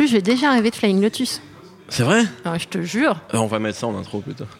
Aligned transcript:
plus, 0.00 0.08
j'ai 0.08 0.22
déjà 0.22 0.50
rêvé 0.52 0.70
de 0.70 0.76
Flying 0.76 1.02
Lotus. 1.02 1.42
C'est 1.90 2.04
vrai? 2.04 2.22
Ah, 2.46 2.56
je 2.56 2.66
te 2.66 2.80
jure. 2.80 3.20
Euh, 3.34 3.38
On 3.38 3.46
va 3.46 3.58
mettre 3.58 3.76
ça 3.76 3.86
en 3.86 3.94
intro 3.98 4.20
plutôt. 4.20 4.46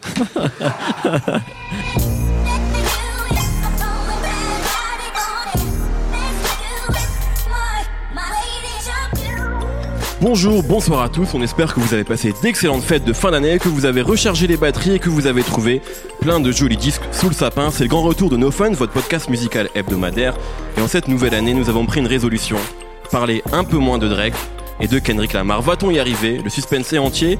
Bonjour, 10.21 10.61
bonsoir 10.61 11.01
à 11.01 11.09
tous, 11.09 11.33
on 11.33 11.41
espère 11.41 11.73
que 11.73 11.79
vous 11.79 11.95
avez 11.95 12.03
passé 12.03 12.35
d'excellentes 12.43 12.83
fêtes 12.83 13.03
de 13.03 13.11
fin 13.11 13.31
d'année, 13.31 13.57
que 13.57 13.69
vous 13.69 13.85
avez 13.85 14.03
rechargé 14.03 14.45
les 14.45 14.57
batteries 14.57 14.93
et 14.93 14.99
que 14.99 15.09
vous 15.09 15.25
avez 15.25 15.41
trouvé 15.41 15.81
plein 16.19 16.39
de 16.39 16.51
jolis 16.51 16.77
disques 16.77 17.01
sous 17.11 17.29
le 17.29 17.33
sapin. 17.33 17.71
C'est 17.71 17.85
le 17.85 17.89
grand 17.89 18.03
retour 18.03 18.29
de 18.29 18.37
No 18.37 18.51
Fun, 18.51 18.69
votre 18.73 18.93
podcast 18.93 19.27
musical 19.27 19.69
hebdomadaire. 19.73 20.35
Et 20.77 20.81
en 20.81 20.87
cette 20.87 21.07
nouvelle 21.07 21.33
année, 21.33 21.55
nous 21.55 21.69
avons 21.69 21.87
pris 21.87 21.99
une 21.99 22.05
résolution. 22.05 22.57
Parler 23.09 23.41
un 23.51 23.63
peu 23.63 23.77
moins 23.77 23.97
de 23.97 24.07
Drake 24.07 24.35
et 24.81 24.87
de 24.87 24.99
Kendrick 24.99 25.33
Lamar. 25.33 25.61
Va-t-on 25.61 25.91
y 25.91 25.99
arriver? 25.99 26.39
Le 26.43 26.49
suspense 26.49 26.91
est 26.91 26.97
entier. 26.97 27.39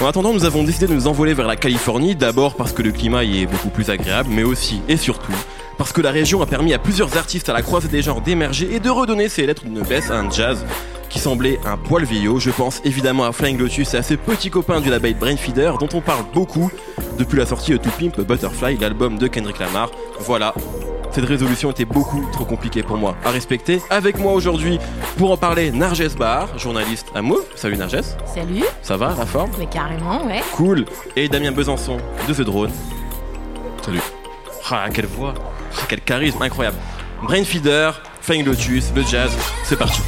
En 0.00 0.06
attendant, 0.06 0.32
nous 0.32 0.44
avons 0.44 0.64
décidé 0.64 0.86
de 0.86 0.94
nous 0.94 1.06
envoler 1.06 1.34
vers 1.34 1.46
la 1.46 1.56
Californie, 1.56 2.14
d'abord 2.14 2.54
parce 2.54 2.72
que 2.72 2.82
le 2.82 2.92
climat 2.92 3.24
y 3.24 3.42
est 3.42 3.46
beaucoup 3.46 3.70
plus 3.70 3.90
agréable, 3.90 4.28
mais 4.32 4.42
aussi 4.42 4.82
et 4.88 4.96
surtout 4.96 5.32
parce 5.76 5.92
que 5.92 6.00
la 6.00 6.10
région 6.10 6.40
a 6.40 6.46
permis 6.46 6.72
à 6.72 6.78
plusieurs 6.78 7.16
artistes 7.16 7.48
à 7.48 7.52
la 7.52 7.62
croisée 7.62 7.88
des 7.88 8.02
genres 8.02 8.20
d'émerger 8.20 8.74
et 8.74 8.80
de 8.80 8.90
redonner 8.90 9.28
ses 9.28 9.46
lettres 9.46 9.64
d'une 9.64 9.82
baisse 9.82 10.10
à 10.10 10.18
un 10.18 10.30
jazz 10.30 10.64
qui 11.08 11.18
semblait 11.18 11.58
un 11.64 11.76
poil 11.76 12.04
vieillot. 12.04 12.38
Je 12.38 12.50
pense 12.50 12.80
évidemment 12.84 13.24
à 13.24 13.32
Flying 13.32 13.58
Lotus 13.58 13.94
et 13.94 13.98
à 13.98 14.02
ses 14.02 14.16
petits 14.16 14.50
copains 14.50 14.80
du 14.80 14.90
label 14.90 15.14
Brainfeeder 15.14 15.72
dont 15.78 15.88
on 15.92 16.00
parle 16.00 16.24
beaucoup 16.32 16.70
depuis 17.18 17.38
la 17.38 17.46
sortie 17.46 17.72
de 17.72 17.76
To 17.76 17.90
Pimp 17.98 18.20
Butterfly, 18.20 18.78
l'album 18.78 19.18
de 19.18 19.26
Kendrick 19.26 19.58
Lamar. 19.58 19.90
Voilà. 20.20 20.54
Cette 21.14 21.26
résolution 21.26 21.70
était 21.70 21.84
beaucoup 21.84 22.26
trop 22.32 22.44
compliquée 22.44 22.82
pour 22.82 22.96
moi 22.96 23.16
à 23.24 23.30
respecter. 23.30 23.80
Avec 23.88 24.18
moi 24.18 24.32
aujourd'hui, 24.32 24.80
pour 25.16 25.30
en 25.30 25.36
parler, 25.36 25.70
Narges 25.70 26.16
Bar, 26.16 26.58
journaliste 26.58 27.06
à 27.14 27.22
Move. 27.22 27.44
Salut 27.54 27.76
Narges. 27.76 28.02
Salut. 28.34 28.64
Ça 28.82 28.96
va, 28.96 29.14
la 29.16 29.24
forme? 29.24 29.52
Mais 29.56 29.66
carrément, 29.66 30.26
ouais. 30.26 30.42
Cool. 30.56 30.86
Et 31.14 31.28
Damien 31.28 31.52
Besançon 31.52 31.98
de 32.26 32.34
The 32.34 32.40
Drone. 32.40 32.72
Salut. 33.82 34.00
Ah, 34.68 34.86
quelle 34.92 35.06
voix. 35.06 35.34
Ah, 35.78 35.82
quel 35.88 36.00
charisme 36.00 36.42
incroyable. 36.42 36.78
Brainfeeder, 37.22 37.92
Flying 38.20 38.44
Lotus, 38.44 38.92
le 38.96 39.02
jazz, 39.02 39.30
c'est 39.62 39.78
parti. 39.78 40.00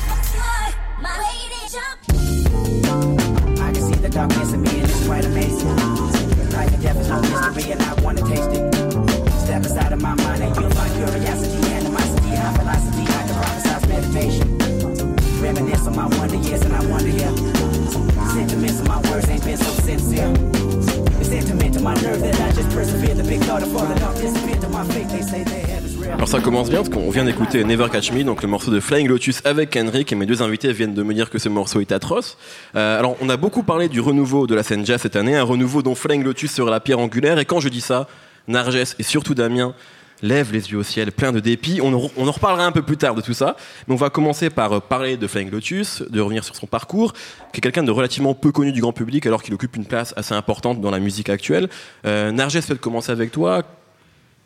Alors 26.13 26.29
ça 26.29 26.41
commence 26.41 26.71
bien 26.71 26.79
parce 26.79 26.89
qu'on 26.89 27.11
vient 27.11 27.25
d'écouter 27.25 27.65
Never 27.65 27.89
Catch 27.91 28.13
Me, 28.13 28.23
donc 28.23 28.43
le 28.43 28.49
morceau 28.49 28.71
de 28.71 28.81
Flying 28.81 29.09
Lotus 29.09 29.43
avec 29.45 29.77
Henrik 29.77 30.13
et 30.13 30.15
mes 30.15 30.27
deux 30.27 30.43
invités 30.43 30.73
viennent 30.73 30.95
de 30.95 31.03
me 31.03 31.15
dire 31.15 31.31
que 31.31 31.39
ce 31.39 31.49
morceau 31.49 31.81
est 31.81 31.93
atroce. 31.93 32.37
Euh, 32.75 32.99
alors 32.99 33.17
on 33.21 33.29
a 33.29 33.37
beaucoup 33.37 33.63
parlé 33.63 33.89
du 33.89 34.01
renouveau 34.01 34.47
de 34.47 34.55
la 34.55 34.63
scène 34.63 34.85
jazz 34.85 35.01
cette 35.03 35.17
année, 35.17 35.37
un 35.37 35.43
renouveau 35.43 35.83
dont 35.83 35.95
Flying 35.95 36.23
Lotus 36.23 36.53
sera 36.53 36.71
la 36.71 36.81
pierre 36.81 36.99
angulaire 36.99 37.39
et 37.39 37.45
quand 37.45 37.61
je 37.61 37.69
dis 37.69 37.81
ça, 37.81 38.09
Narges 38.49 38.95
et 38.99 39.03
surtout 39.03 39.35
Damien 39.35 39.75
lèvent 40.23 40.53
les 40.53 40.71
yeux 40.71 40.79
au 40.79 40.83
ciel 40.83 41.13
plein 41.13 41.33
de 41.33 41.41
dépit. 41.41 41.81
On, 41.83 41.93
en- 41.95 42.11
on 42.17 42.27
en 42.29 42.31
reparlera 42.33 42.65
un 42.67 42.73
peu 42.73 42.83
plus 42.83 42.97
tard 42.97 43.15
de 43.15 43.21
tout 43.21 43.35
ça, 43.35 43.57
mais 43.87 43.95
on 43.95 43.97
va 43.99 44.11
commencer 44.11 44.51
par 44.51 44.73
euh, 44.73 44.81
parler 44.81 45.17
de 45.17 45.27
Flying 45.27 45.51
Lotus, 45.51 46.03
de 46.09 46.21
revenir 46.21 46.45
sur 46.45 46.57
son 46.57 46.67
parcours, 46.67 47.13
qui 47.53 47.59
est 47.59 47.61
quelqu'un 47.61 47.83
de 47.83 47.91
relativement 47.91 48.35
peu 48.35 48.53
connu 48.53 48.73
du 48.73 48.81
grand 48.81 48.93
public 48.93 49.27
alors 49.27 49.43
qu'il 49.43 49.53
occupe 49.55 49.77
une 49.77 49.85
place 49.87 50.15
assez 50.17 50.35
importante 50.35 50.81
dans 50.81 50.91
la 50.91 50.99
musique 51.01 51.29
actuelle. 51.29 51.69
Euh, 52.07 52.33
Narges, 52.33 52.61
peut 52.67 52.75
commencer 52.77 53.13
avec 53.13 53.31
toi. 53.33 53.63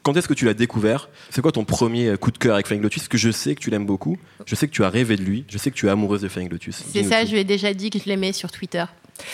Quand 0.02 0.16
est-ce 0.16 0.28
que 0.28 0.34
tu 0.34 0.46
l'as 0.46 0.54
découvert? 0.54 1.10
C'est 1.28 1.42
quoi 1.42 1.53
ton 1.53 1.64
premier 1.64 2.16
coup 2.16 2.30
de 2.30 2.38
cœur 2.38 2.54
avec 2.54 2.66
Flying 2.66 2.82
Lotus? 2.82 3.03
Parce 3.03 3.09
que 3.09 3.19
je 3.19 3.30
sais 3.30 3.54
que 3.54 3.60
tu 3.60 3.69
l'aimes 3.69 3.84
beaucoup. 3.84 4.16
Je 4.47 4.54
sais 4.54 4.66
que 4.66 4.72
tu 4.72 4.82
as 4.82 4.88
rêvé 4.88 5.16
de 5.16 5.22
lui. 5.22 5.44
Je 5.48 5.59
sais 5.59 5.70
que 5.70 5.76
tu 5.76 5.86
es 5.86 5.91
amoureuse 5.91 6.22
de 6.22 6.28
Flying 6.28 6.48
Lotus. 6.50 6.82
C'est 6.91 7.03
ça, 7.04 7.20
tout. 7.20 7.26
je 7.26 7.32
lui 7.32 7.41
ai 7.41 7.44
déjà 7.44 7.75
dit 7.75 7.91
que 7.91 7.98
je 7.98 8.04
l'aimais 8.06 8.32
sur 8.32 8.50
Twitter. 8.50 8.84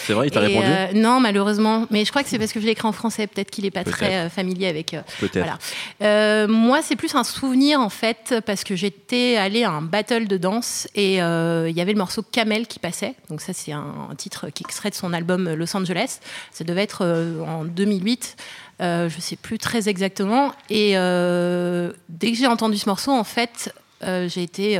C'est 0.06 0.12
vrai, 0.12 0.28
il 0.28 0.30
t'a 0.30 0.41
répondu 0.41 0.66
euh, 0.66 0.92
Non, 0.94 1.20
malheureusement. 1.20 1.86
Mais 1.91 2.04
je 2.04 2.10
crois 2.10 2.22
que 2.22 2.28
c'est 2.28 2.38
parce 2.38 2.52
que 2.52 2.60
je 2.60 2.66
l'ai 2.66 2.72
écrit 2.72 2.86
en 2.88 2.92
français. 2.92 3.26
Peut-être 3.26 3.50
qu'il 3.50 3.64
n'est 3.64 3.70
pas 3.70 3.84
très 3.84 4.14
euh, 4.16 4.28
familier 4.30 4.66
avec. 4.69 4.94
euh, 4.94 5.00
Peut-être. 5.20 5.38
Voilà. 5.38 5.58
Euh, 6.02 6.48
moi, 6.48 6.80
c'est 6.82 6.97
plus 6.97 7.14
un 7.14 7.24
souvenir 7.24 7.80
en 7.80 7.88
fait, 7.88 8.34
parce 8.46 8.64
que 8.64 8.76
j'étais 8.76 9.36
allée 9.36 9.64
à 9.64 9.70
un 9.70 9.82
battle 9.82 10.26
de 10.28 10.36
danse 10.36 10.88
et 10.94 11.14
il 11.16 11.75
y 11.76 11.80
avait 11.80 11.92
le 11.92 11.98
morceau 11.98 12.22
Camel 12.22 12.66
qui 12.66 12.78
passait. 12.78 13.14
Donc 13.30 13.41
ça, 13.41 13.52
c'est 13.52 13.72
un, 13.72 14.08
un 14.10 14.14
titre 14.14 14.48
qui 14.50 14.62
extrait 14.64 14.91
de 14.91 14.94
son 14.94 15.12
album 15.12 15.52
Los 15.54 15.76
Angeles. 15.76 16.19
Ça 16.52 16.64
devait 16.64 16.82
être 16.82 17.04
en 17.46 17.64
2008. 17.64 18.36
Euh, 18.82 19.08
je 19.08 19.20
sais 19.20 19.36
plus 19.36 19.58
très 19.58 19.88
exactement. 19.88 20.52
Et 20.69 20.92
dès 20.92 22.30
que 22.32 22.36
j'ai 22.36 22.46
entendu 22.46 22.76
ce 22.78 22.88
morceau, 22.88 23.12
en 23.12 23.25
fait, 23.25 23.72
j'ai 24.02 24.42
été 24.42 24.78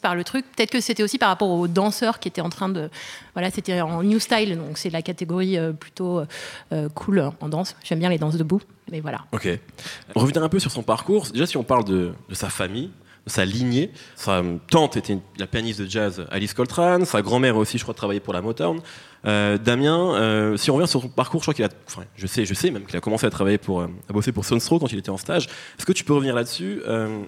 par 0.00 0.14
le 0.14 0.24
truc. 0.24 0.44
Peut-être 0.56 0.70
que 0.70 0.80
c'était 0.80 1.02
aussi 1.02 1.18
par 1.18 1.28
rapport 1.28 1.50
aux 1.50 1.68
danseurs 1.68 2.18
qui 2.18 2.28
étaient 2.28 2.40
en 2.40 2.48
train 2.48 2.68
de. 2.68 2.90
Voilà, 3.34 3.50
c'était 3.50 3.80
en 3.80 4.02
new 4.02 4.18
style, 4.18 4.56
donc 4.56 4.78
c'est 4.78 4.90
la 4.90 5.02
catégorie 5.02 5.58
euh, 5.58 5.72
plutôt 5.72 6.22
euh, 6.72 6.88
cool 6.94 7.30
en 7.40 7.48
danse. 7.48 7.76
J'aime 7.84 7.98
bien 7.98 8.08
les 8.08 8.18
danses 8.18 8.36
debout, 8.36 8.60
mais 8.90 9.00
voilà. 9.00 9.20
Ok. 9.32 9.48
Revenir 10.14 10.42
un 10.42 10.48
peu 10.48 10.58
sur 10.58 10.70
son 10.70 10.82
parcours. 10.82 11.28
Déjà, 11.32 11.46
si 11.46 11.56
on 11.56 11.64
parle 11.64 11.84
de, 11.84 12.12
sa 12.32 12.48
famille, 12.48 12.90
de 13.26 13.30
sa 13.30 13.44
lignée, 13.44 13.90
sa 14.16 14.42
tante 14.70 14.96
était 14.96 15.18
la 15.38 15.46
pianiste 15.46 15.80
de 15.80 15.86
jazz 15.86 16.26
Alice 16.30 16.54
Coltrane, 16.54 17.04
sa 17.04 17.22
grand-mère 17.22 17.56
aussi, 17.56 17.78
je 17.78 17.82
crois, 17.82 17.94
travaillait 17.94 18.20
pour 18.20 18.34
la 18.34 18.42
Motown. 18.42 18.80
Euh, 19.26 19.56
Damien, 19.56 20.14
euh, 20.14 20.56
si 20.56 20.70
on 20.70 20.74
revient 20.74 20.88
sur 20.88 21.00
son 21.00 21.08
parcours, 21.08 21.40
je 21.40 21.44
crois 21.44 21.54
qu'il 21.54 21.64
a, 21.64 21.68
enfin, 21.86 22.02
je 22.16 22.26
sais, 22.26 22.44
je 22.44 22.52
sais 22.52 22.70
même 22.70 22.84
qu'il 22.84 22.96
a 22.96 23.00
commencé 23.00 23.26
à 23.26 23.30
travailler 23.30 23.58
pour, 23.58 23.80
euh, 23.80 23.88
à 24.08 24.12
bosser 24.12 24.32
pour 24.32 24.44
Sunstro 24.44 24.78
quand 24.78 24.92
il 24.92 24.98
était 24.98 25.10
en 25.10 25.16
stage. 25.16 25.46
Est-ce 25.78 25.86
que 25.86 25.92
tu 25.92 26.04
peux 26.04 26.12
revenir 26.12 26.34
là-dessus 26.34 26.82
euh, 26.86 27.22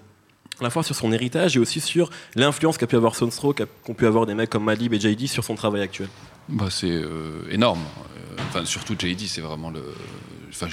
à 0.60 0.64
la 0.64 0.70
fois 0.70 0.82
sur 0.82 0.94
son 0.94 1.12
héritage 1.12 1.56
et 1.56 1.60
aussi 1.60 1.80
sur 1.80 2.10
l'influence 2.34 2.78
qu'a 2.78 2.86
pu 2.86 2.96
avoir 2.96 3.14
Sunstro, 3.14 3.52
qu'a- 3.52 3.66
qu'ont 3.84 3.94
pu 3.94 4.06
avoir 4.06 4.26
des 4.26 4.34
mecs 4.34 4.50
comme 4.50 4.64
Madlib 4.64 4.92
et 4.94 5.00
JD 5.00 5.26
sur 5.28 5.44
son 5.44 5.54
travail 5.54 5.82
actuel. 5.82 6.08
Bah, 6.48 6.66
c'est 6.70 6.90
euh, 6.90 7.42
énorme. 7.50 7.80
Euh, 7.80 8.12
Enfin, 8.50 8.64
surtout 8.66 8.94
JD, 8.98 9.20
c'est 9.26 9.40
vraiment 9.40 9.70
le. 9.70 9.82
Enfin, 10.50 10.68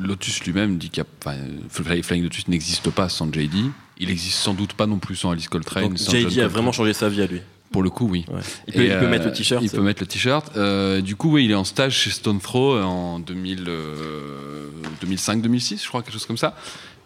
Lotus 0.00 0.40
lui-même 0.44 0.78
dit 0.78 0.88
qu'il 0.88 1.02
y 1.02 1.06
a. 1.06 1.08
Enfin, 1.20 1.36
Fly- 1.68 2.02
Flying 2.04 2.22
Lotus 2.22 2.46
n'existe 2.48 2.90
pas 2.90 3.08
sans 3.08 3.26
JD. 3.32 3.70
Il 3.98 4.08
existe 4.10 4.36
sans 4.38 4.54
doute 4.54 4.72
pas 4.74 4.86
non 4.86 4.98
plus 4.98 5.16
sans 5.16 5.32
Alice 5.32 5.48
Coltrane. 5.48 5.82
Donc 5.88 5.98
sans 5.98 6.12
John 6.12 6.20
JD 6.20 6.26
a 6.26 6.28
Coltrane. 6.30 6.46
vraiment 6.52 6.72
changé 6.72 6.92
sa 6.92 7.08
vie 7.08 7.22
à 7.22 7.26
lui. 7.26 7.40
Pour 7.72 7.82
le 7.82 7.90
coup, 7.90 8.06
oui. 8.08 8.24
Ouais. 8.28 8.40
Il, 8.68 8.72
peut, 8.74 8.82
il 8.84 8.88
peut 8.88 8.94
euh, 9.04 9.08
mettre 9.10 9.26
le 9.26 9.32
t-shirt. 9.32 9.62
Il 9.64 9.70
peut 9.70 9.80
mettre 9.82 10.00
le 10.02 10.06
t-shirt. 10.06 10.56
Euh, 10.56 11.00
du 11.00 11.16
coup, 11.16 11.32
oui, 11.32 11.44
il 11.44 11.50
est 11.50 11.54
en 11.56 11.64
stage 11.64 11.96
chez 11.96 12.10
Stone 12.10 12.38
Throw 12.40 12.78
en 12.80 13.18
2000, 13.18 13.64
euh, 13.68 14.68
2005-2006, 15.04 15.82
je 15.82 15.88
crois, 15.88 16.02
quelque 16.02 16.12
chose 16.14 16.26
comme 16.26 16.38
ça. 16.38 16.56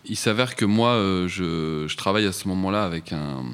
Il 0.04 0.16
s'avère 0.16 0.56
que 0.56 0.64
moi, 0.64 0.90
euh, 0.90 1.28
je, 1.28 1.86
je 1.88 1.96
travaille 1.96 2.26
à 2.26 2.32
ce 2.32 2.48
moment-là 2.48 2.84
avec 2.84 3.12
un 3.12 3.44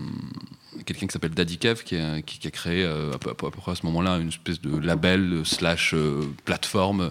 quelqu'un 0.88 1.06
qui 1.06 1.12
s'appelle 1.12 1.30
Daddy 1.34 1.58
Kev 1.58 1.82
qui 1.84 1.96
a, 1.96 2.20
qui- 2.22 2.38
qui 2.38 2.46
a 2.48 2.50
créé 2.50 2.82
euh, 2.82 3.12
à, 3.12 3.18
peu, 3.18 3.30
à 3.30 3.34
peu 3.34 3.50
près 3.50 3.72
à 3.72 3.74
ce 3.74 3.84
moment-là 3.86 4.16
une 4.18 4.28
espèce 4.28 4.60
de 4.60 4.76
label 4.76 5.32
euh, 5.32 5.44
slash 5.44 5.92
euh, 5.94 6.20
plateforme 6.44 7.08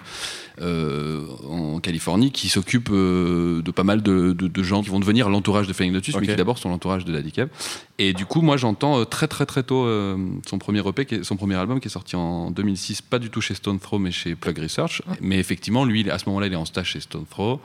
en 0.61 1.79
Californie 1.79 2.31
qui 2.31 2.49
s'occupe 2.49 2.89
de 2.91 3.71
pas 3.71 3.83
mal 3.83 4.01
de, 4.01 4.33
de- 4.33 4.47
de 4.47 4.63
gens 4.63 4.81
qui 4.81 4.89
vont 4.89 4.99
devenir 4.99 5.29
l'entourage 5.29 5.67
de 5.67 5.73
Flying 5.73 5.93
Lotus 5.93 6.15
Ok. 6.15 6.21
mais 6.21 6.27
qui 6.27 6.35
d'abord 6.35 6.57
sont 6.57 6.69
l'entourage 6.69 7.05
de 7.05 7.13
Daddy 7.13 7.31
Kev 7.31 7.49
et 7.99 8.13
du 8.13 8.25
coup, 8.25 8.41
moi, 8.41 8.57
j'entends 8.57 9.05
très 9.05 9.27
très 9.27 9.45
très 9.47 9.63
tôt 9.63 9.88
son 10.47 10.59
premier 10.59 10.88
EP, 10.88 11.05
qui 11.05 11.15
est- 11.15 11.23
son 11.23 11.35
premier 11.35 11.55
album 11.55 11.79
qui 11.79 11.88
est 11.88 11.91
sorti 11.91 12.15
en 12.15 12.51
2006, 12.51 13.01
pas 13.01 13.17
du 13.19 13.29
tout 13.31 13.41
chez 13.41 13.55
Stone 13.55 13.79
Throw, 13.79 13.97
mais 13.97 14.11
chez 14.11 14.35
Plug 14.35 14.59
Research. 14.59 15.01
Mais 15.21 15.39
effectivement, 15.39 15.83
lui, 15.83 16.07
à 16.11 16.19
ce 16.19 16.25
moment-là, 16.29 16.45
il 16.47 16.53
est 16.53 16.57
en 16.57 16.65
stage 16.65 16.91
chez 16.91 16.99
Stone 16.99 17.25
Throw. 17.29 17.59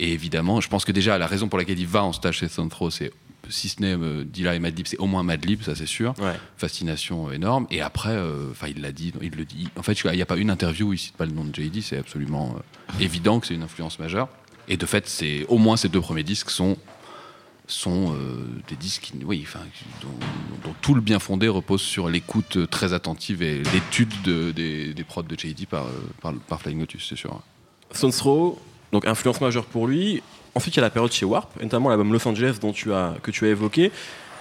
Et 0.00 0.12
évidemment, 0.12 0.60
je 0.60 0.68
pense 0.68 0.84
que 0.84 0.90
déjà, 0.92 1.18
la 1.18 1.26
raison 1.28 1.48
pour 1.48 1.58
laquelle 1.58 1.78
il 1.78 1.86
va 1.86 2.02
en 2.02 2.12
stage 2.12 2.38
chez 2.38 2.48
Stone 2.48 2.68
Throw, 2.68 2.90
c'est 2.90 3.12
si 3.50 3.68
ce 3.68 3.80
n'est 3.80 3.94
euh, 3.96 4.24
Dilla 4.24 4.54
et 4.54 4.58
Madlib, 4.58 4.86
c'est 4.86 4.98
au 4.98 5.06
moins 5.06 5.22
Madlib, 5.22 5.62
ça 5.62 5.74
c'est 5.74 5.86
sûr. 5.86 6.14
Ouais. 6.18 6.34
Fascination 6.56 7.30
énorme. 7.30 7.66
Et 7.70 7.80
après, 7.80 8.10
euh, 8.14 8.50
enfin, 8.50 8.68
il 8.68 8.80
l'a 8.82 8.92
dit, 8.92 9.12
il 9.22 9.32
le 9.36 9.44
dit. 9.44 9.68
En 9.76 9.82
fait, 9.82 9.92
il 10.02 10.10
n'y 10.12 10.22
a 10.22 10.26
pas 10.26 10.36
une 10.36 10.50
interview 10.50 10.88
où 10.88 10.92
il 10.92 10.98
cite 10.98 11.16
pas 11.16 11.26
le 11.26 11.32
nom 11.32 11.44
de 11.44 11.54
JD, 11.54 11.82
c'est 11.82 11.98
absolument 11.98 12.56
euh, 12.58 13.02
évident 13.02 13.40
que 13.40 13.46
c'est 13.46 13.54
une 13.54 13.62
influence 13.62 13.98
majeure. 13.98 14.28
Et 14.68 14.76
de 14.76 14.86
fait, 14.86 15.08
c'est 15.08 15.44
au 15.48 15.58
moins 15.58 15.76
ces 15.76 15.88
deux 15.88 16.00
premiers 16.00 16.24
disques 16.24 16.50
sont 16.50 16.76
sont 17.68 18.14
euh, 18.14 18.46
des 18.68 18.76
disques 18.76 19.02
qui, 19.12 19.24
oui, 19.24 19.42
enfin, 19.44 19.58
qui- 19.76 19.84
dont, 20.00 20.14
dont 20.64 20.74
tout 20.82 20.94
le 20.94 21.00
bien 21.00 21.18
fondé 21.18 21.48
repose 21.48 21.80
sur 21.82 22.08
l'écoute 22.08 22.70
très 22.70 22.92
attentive 22.92 23.42
et 23.42 23.60
l'étude 23.72 24.12
de- 24.22 24.52
des, 24.52 24.94
des 24.94 25.04
prods 25.04 25.22
de 25.24 25.36
JD 25.36 25.66
par, 25.66 25.86
par, 26.22 26.32
par 26.34 26.60
Flying 26.60 26.78
Lotus, 26.78 27.06
c'est 27.08 27.16
sûr. 27.16 27.40
Stones 27.90 28.12
Throw, 28.12 28.60
donc 28.92 29.04
influence 29.06 29.40
majeure 29.40 29.64
pour 29.66 29.88
lui. 29.88 30.22
Ensuite, 30.56 30.74
il 30.74 30.78
y 30.78 30.80
a 30.80 30.84
la 30.84 30.90
période 30.90 31.12
chez 31.12 31.26
Warp, 31.26 31.50
notamment 31.62 31.90
l'album 31.90 32.10
Los 32.14 32.26
Angeles 32.26 32.56
dont 32.58 32.72
tu 32.72 32.90
as, 32.94 33.14
que 33.22 33.30
tu 33.30 33.44
as 33.44 33.50
évoqué. 33.50 33.92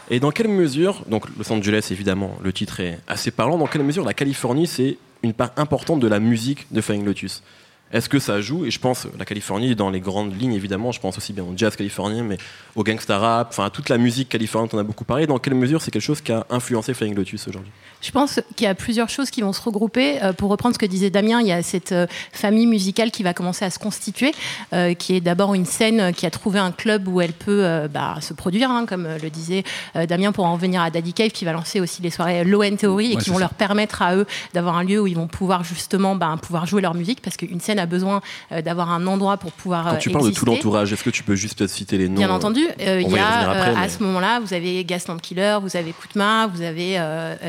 Et 0.09 0.21
dans 0.21 0.31
quelle 0.31 0.47
mesure, 0.47 1.03
donc 1.09 1.25
Los 1.37 1.51
Angeles 1.51 1.89
évidemment, 1.91 2.37
le 2.41 2.53
titre 2.53 2.79
est 2.79 2.99
assez 3.05 3.31
parlant, 3.31 3.57
dans 3.57 3.67
quelle 3.67 3.83
mesure 3.83 4.05
la 4.05 4.13
Californie 4.13 4.65
c'est 4.65 4.97
une 5.23 5.33
part 5.33 5.51
importante 5.57 5.99
de 5.99 6.07
la 6.07 6.21
musique 6.21 6.67
de 6.71 6.79
Flying 6.79 7.03
Lotus? 7.03 7.43
Est-ce 7.91 8.09
que 8.09 8.19
ça 8.19 8.41
joue? 8.41 8.65
Et 8.65 8.71
je 8.71 8.79
pense 8.79 9.07
la 9.17 9.25
Californie 9.25 9.73
dans 9.75 9.89
les 9.89 10.01
grandes 10.01 10.37
lignes 10.37 10.53
évidemment. 10.53 10.91
Je 10.91 10.99
pense 10.99 11.17
aussi 11.17 11.31
bien 11.33 11.43
au 11.43 11.53
jazz 11.55 11.75
californien, 11.75 12.23
mais 12.23 12.37
au 12.75 12.83
gangsta 12.83 13.17
rap, 13.19 13.49
enfin 13.51 13.65
à 13.65 13.69
toute 13.69 13.89
la 13.89 13.97
musique 13.97 14.27
californienne. 14.27 14.69
On 14.73 14.79
a 14.79 14.83
beaucoup 14.83 15.05
parlé. 15.05 15.27
Dans 15.27 15.37
quelle 15.37 15.53
mesure 15.53 15.81
c'est 15.81 15.91
quelque 15.91 16.01
chose 16.01 16.19
qui 16.19 16.31
a 16.31 16.45
influencé 16.49 16.93
Flying 16.93 17.15
Lotus 17.15 17.47
aujourd'hui? 17.47 17.71
Je 18.01 18.11
pense 18.11 18.41
qu'il 18.55 18.65
y 18.65 18.67
a 18.69 18.75
plusieurs 18.75 19.07
choses 19.09 19.29
qui 19.29 19.41
vont 19.41 19.53
se 19.53 19.61
regrouper. 19.61 20.21
Euh, 20.23 20.33
pour 20.33 20.49
reprendre 20.49 20.73
ce 20.75 20.79
que 20.79 20.85
disait 20.85 21.09
Damien, 21.09 21.41
il 21.41 21.47
y 21.47 21.51
a 21.51 21.61
cette 21.63 21.91
euh, 21.91 22.07
famille 22.33 22.67
musicale 22.67 23.11
qui 23.11 23.23
va 23.23 23.33
commencer 23.33 23.63
à 23.63 23.69
se 23.69 23.79
constituer, 23.79 24.33
euh, 24.73 24.93
qui 24.93 25.15
est 25.15 25.21
d'abord 25.21 25.53
une 25.53 25.65
scène 25.65 25.99
euh, 25.99 26.11
qui 26.11 26.25
a 26.25 26.31
trouvé 26.31 26.59
un 26.59 26.71
club 26.71 27.07
où 27.07 27.21
elle 27.21 27.33
peut 27.33 27.63
euh, 27.63 27.87
bah, 27.87 28.15
se 28.19 28.33
produire, 28.33 28.71
hein, 28.71 28.85
comme 28.87 29.05
euh, 29.05 29.17
le 29.21 29.29
disait 29.29 29.63
euh, 29.95 30.05
Damien, 30.05 30.31
pour 30.31 30.45
en 30.45 30.57
venir 30.57 30.81
à 30.81 30.89
Daddy 30.89 31.13
Cave, 31.13 31.29
qui 31.29 31.45
va 31.45 31.53
lancer 31.53 31.79
aussi 31.79 32.01
les 32.01 32.09
soirées 32.09 32.43
Low 32.43 32.63
End 32.63 32.75
Theory 32.75 33.13
et 33.13 33.15
Ouais, 33.15 33.21
qui 33.21 33.29
vont 33.29 33.35
ça. 33.35 33.41
leur 33.41 33.53
permettre 33.53 34.01
à 34.01 34.15
eux 34.15 34.25
d'avoir 34.53 34.75
un 34.77 34.83
lieu 34.83 34.99
où 34.99 35.07
ils 35.07 35.15
vont 35.15 35.27
pouvoir 35.27 35.63
justement 35.63 36.15
bah, 36.15 36.35
pouvoir 36.41 36.65
jouer 36.65 36.81
leur 36.81 36.93
musique, 36.95 37.21
parce 37.21 37.37
qu'une 37.37 37.61
scène 37.61 37.74
a 37.77 37.85
besoin 37.85 38.21
euh, 38.51 38.61
d'avoir 38.61 38.91
un 38.91 39.05
endroit 39.07 39.37
pour 39.37 39.51
pouvoir 39.51 39.85
Quand 39.85 39.93
euh, 39.95 39.97
tu 39.97 40.09
parles 40.09 40.29
de 40.29 40.33
tout 40.35 40.45
l'entourage, 40.45 40.91
est-ce 40.93 41.03
que 41.03 41.09
tu 41.09 41.23
peux 41.23 41.35
juste 41.35 41.57
peut-être 41.57 41.69
citer 41.69 41.97
les 41.97 42.07
noms 42.09 42.15
Bien 42.15 42.29
euh, 42.29 42.33
entendu, 42.33 42.61
il 42.79 42.85
y 43.11 43.17
a 43.19 43.49
après, 43.49 43.69
euh, 43.71 43.77
à 43.77 43.89
ce 43.89 44.01
moment-là, 44.03 44.39
vous 44.39 44.53
avez 44.53 44.83
Gaston 44.85 45.17
Killer, 45.17 45.57
vous 45.61 45.75
avez 45.77 45.91
Koutma, 45.93 46.47
vous 46.47 46.61
avez 46.61 46.99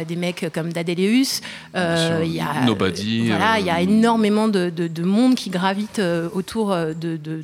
des 0.06 0.16
mecs 0.16 0.46
comme 0.52 0.72
Dadeleus, 0.72 1.40
euh, 1.74 2.22
il 2.24 2.32
y 2.32 2.40
a 2.40 2.64
Nobody, 2.64 3.22
euh, 3.30 3.36
voilà, 3.36 3.58
il 3.60 3.66
y 3.66 3.70
a 3.70 3.80
énormément 3.80 4.48
de, 4.48 4.70
de- 4.70 4.88
de 4.88 5.02
monde 5.02 5.34
qui 5.34 5.50
gravite 5.50 5.98
euh, 5.98 6.28
autour 6.32 6.74
de, 6.74 6.92
de- 6.94 7.16
de- 7.16 7.42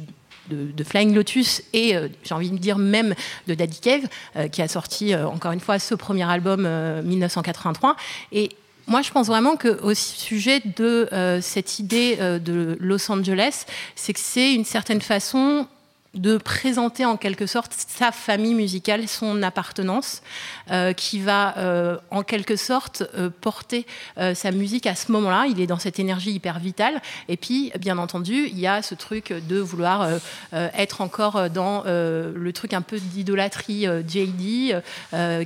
de 0.50 0.84
Flying 0.84 1.14
Lotus 1.14 1.62
et 1.72 1.96
euh, 1.96 2.08
j'ai 2.24 2.34
envie 2.34 2.50
de 2.50 2.58
dire 2.58 2.76
même 2.76 3.14
de 3.46 3.54
Daddy 3.54 3.78
Cave 3.80 4.02
euh, 4.36 4.48
qui 4.48 4.60
a 4.60 4.68
sorti 4.68 5.14
euh, 5.14 5.26
encore 5.28 5.52
une 5.52 5.60
fois 5.60 5.78
ce 5.78 5.94
premier 5.94 6.24
album 6.28 6.64
euh, 6.66 7.00
1983 7.02 7.96
et 8.32 8.50
moi, 8.86 9.02
je 9.02 9.10
pense 9.10 9.26
vraiment 9.26 9.56
qu'au 9.56 9.94
sujet 9.94 10.60
de 10.76 11.08
euh, 11.12 11.40
cette 11.40 11.78
idée 11.78 12.16
euh, 12.20 12.38
de 12.38 12.76
Los 12.80 13.10
Angeles, 13.10 13.64
c'est 13.94 14.12
que 14.12 14.20
c'est 14.20 14.54
une 14.54 14.64
certaine 14.64 15.00
façon 15.00 15.66
de 16.14 16.36
présenter 16.36 17.04
en 17.04 17.16
quelque 17.16 17.46
sorte 17.46 17.72
sa 17.74 18.12
famille 18.12 18.54
musicale, 18.54 19.08
son 19.08 19.42
appartenance, 19.42 20.22
euh, 20.70 20.92
qui 20.92 21.18
va 21.18 21.56
euh, 21.56 21.96
en 22.10 22.22
quelque 22.22 22.56
sorte 22.56 23.02
euh, 23.14 23.30
porter 23.40 23.86
sa 24.34 24.50
musique 24.50 24.86
à 24.86 24.94
ce 24.94 25.10
moment-là. 25.12 25.46
Il 25.48 25.60
est 25.60 25.66
dans 25.66 25.78
cette 25.78 25.98
énergie 25.98 26.32
hyper 26.32 26.58
vitale. 26.58 27.00
Et 27.28 27.36
puis, 27.36 27.72
bien 27.78 27.98
entendu, 27.98 28.48
il 28.50 28.58
y 28.58 28.66
a 28.66 28.82
ce 28.82 28.94
truc 28.94 29.32
de 29.32 29.58
vouloir 29.58 30.08
être 30.52 31.00
encore 31.00 31.50
dans 31.50 31.82
le 31.84 32.50
truc 32.52 32.72
un 32.72 32.82
peu 32.82 32.98
d'idolâtrie 32.98 33.86
JD, 34.06 34.82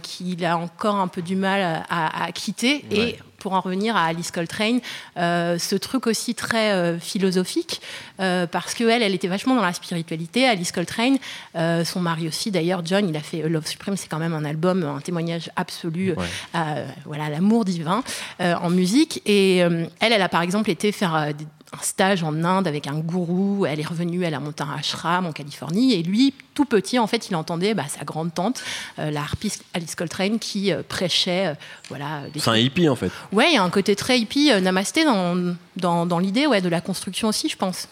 qu'il 0.03 0.45
a 0.45 0.59
encore 0.59 0.97
un 0.97 1.09
peu 1.09 1.23
du 1.23 1.37
mal 1.37 1.85
à, 1.89 2.33
quitter. 2.33 2.85
Et 2.91 3.19
pour 3.47 3.53
en 3.53 3.61
revenir 3.61 3.95
à 3.95 4.07
Alice 4.07 4.33
Coltrane, 4.33 4.81
euh, 5.19 5.57
ce 5.57 5.77
truc 5.77 6.09
aussi 6.09 6.35
très 6.35 6.73
euh, 6.73 6.99
philosophique, 6.99 7.81
euh, 8.19 8.45
parce 8.49 8.75
qu'elle, 8.75 9.03
elle 9.03 9.15
était 9.15 9.29
vachement 9.29 9.55
dans 9.55 9.63
la 9.63 9.73
spiritualité. 9.73 10.49
Alice 10.49 10.73
Coltrane, 10.73 11.17
son 11.55 12.01
mari 12.01 12.27
aussi, 12.27 12.51
d'ailleurs, 12.51 12.83
John, 12.85 13.09
il 13.09 13.17
a 13.17 13.21
fait 13.21 13.49
Love 13.49 13.65
Supreme, 13.69 13.97
c'est 13.97 14.09
quand 14.09 14.19
même 14.19 14.35
un 14.35 14.45
album, 14.45 14.83
un 14.83 14.99
témoignage 15.01 15.49
absolu 15.55 16.15
Ouais. 16.17 16.27
à 16.55 16.79
voilà, 17.05 17.29
l'amour 17.29 17.65
divin 17.65 18.03
en 18.41 18.69
musique. 18.71 19.23
Et 19.27 19.59
elle, 19.59 19.89
elle 20.01 20.23
a 20.23 20.29
par 20.29 20.43
exemple 20.43 20.69
été 20.71 20.91
faire 20.91 21.33
des- 21.33 21.47
un 21.79 21.83
stage 21.83 22.23
en 22.23 22.45
Inde 22.45 22.67
avec 22.67 22.87
un 22.87 22.99
gourou. 22.99 23.67
Elle 23.67 23.81
est 23.81 23.87
revenue, 23.87 24.23
elle 24.25 24.35
a 24.35 24.41
monté 24.41 24.63
un 24.63 24.75
ashram 24.79 25.27
en 25.27 25.33
Californie. 25.33 25.95
Et 25.95 26.03
lui, 26.03 26.35
tout 26.55 26.65
petit, 26.65 26.99
en 26.99 27.07
fait, 27.07 27.29
il 27.29 27.37
entendait 27.37 27.75
bah, 27.75 27.85
sa 27.89 28.05
grande 28.05 28.33
tante, 28.35 28.63
euh, 28.99 29.11
la 29.11 29.21
harpiste 29.21 29.65
Alice 29.75 29.95
Coltrane, 29.95 30.39
qui 30.39 30.73
euh, 30.73 30.83
prêchait. 30.87 31.49
euh, 31.49 31.55
voilà, 31.89 32.23
des 32.33 32.41
C'est 32.41 32.51
un 32.51 32.57
hippie 32.57 32.89
en 32.89 32.97
fait. 32.97 33.11
Ouais, 33.33 33.51
il 33.51 33.55
y 33.55 33.59
a 33.59 33.63
un 33.63 33.71
côté 33.71 33.95
très 33.97 34.19
hippie, 34.19 34.51
namasté 34.61 35.05
dans, 35.05 35.55
dans, 35.77 36.07
dans 36.07 36.19
l'idée 36.19 36.47
ouais, 36.47 36.61
de 36.61 36.69
la 36.69 36.81
construction 36.81 37.29
aussi, 37.29 37.49
je 37.49 37.57
pense. 37.57 37.89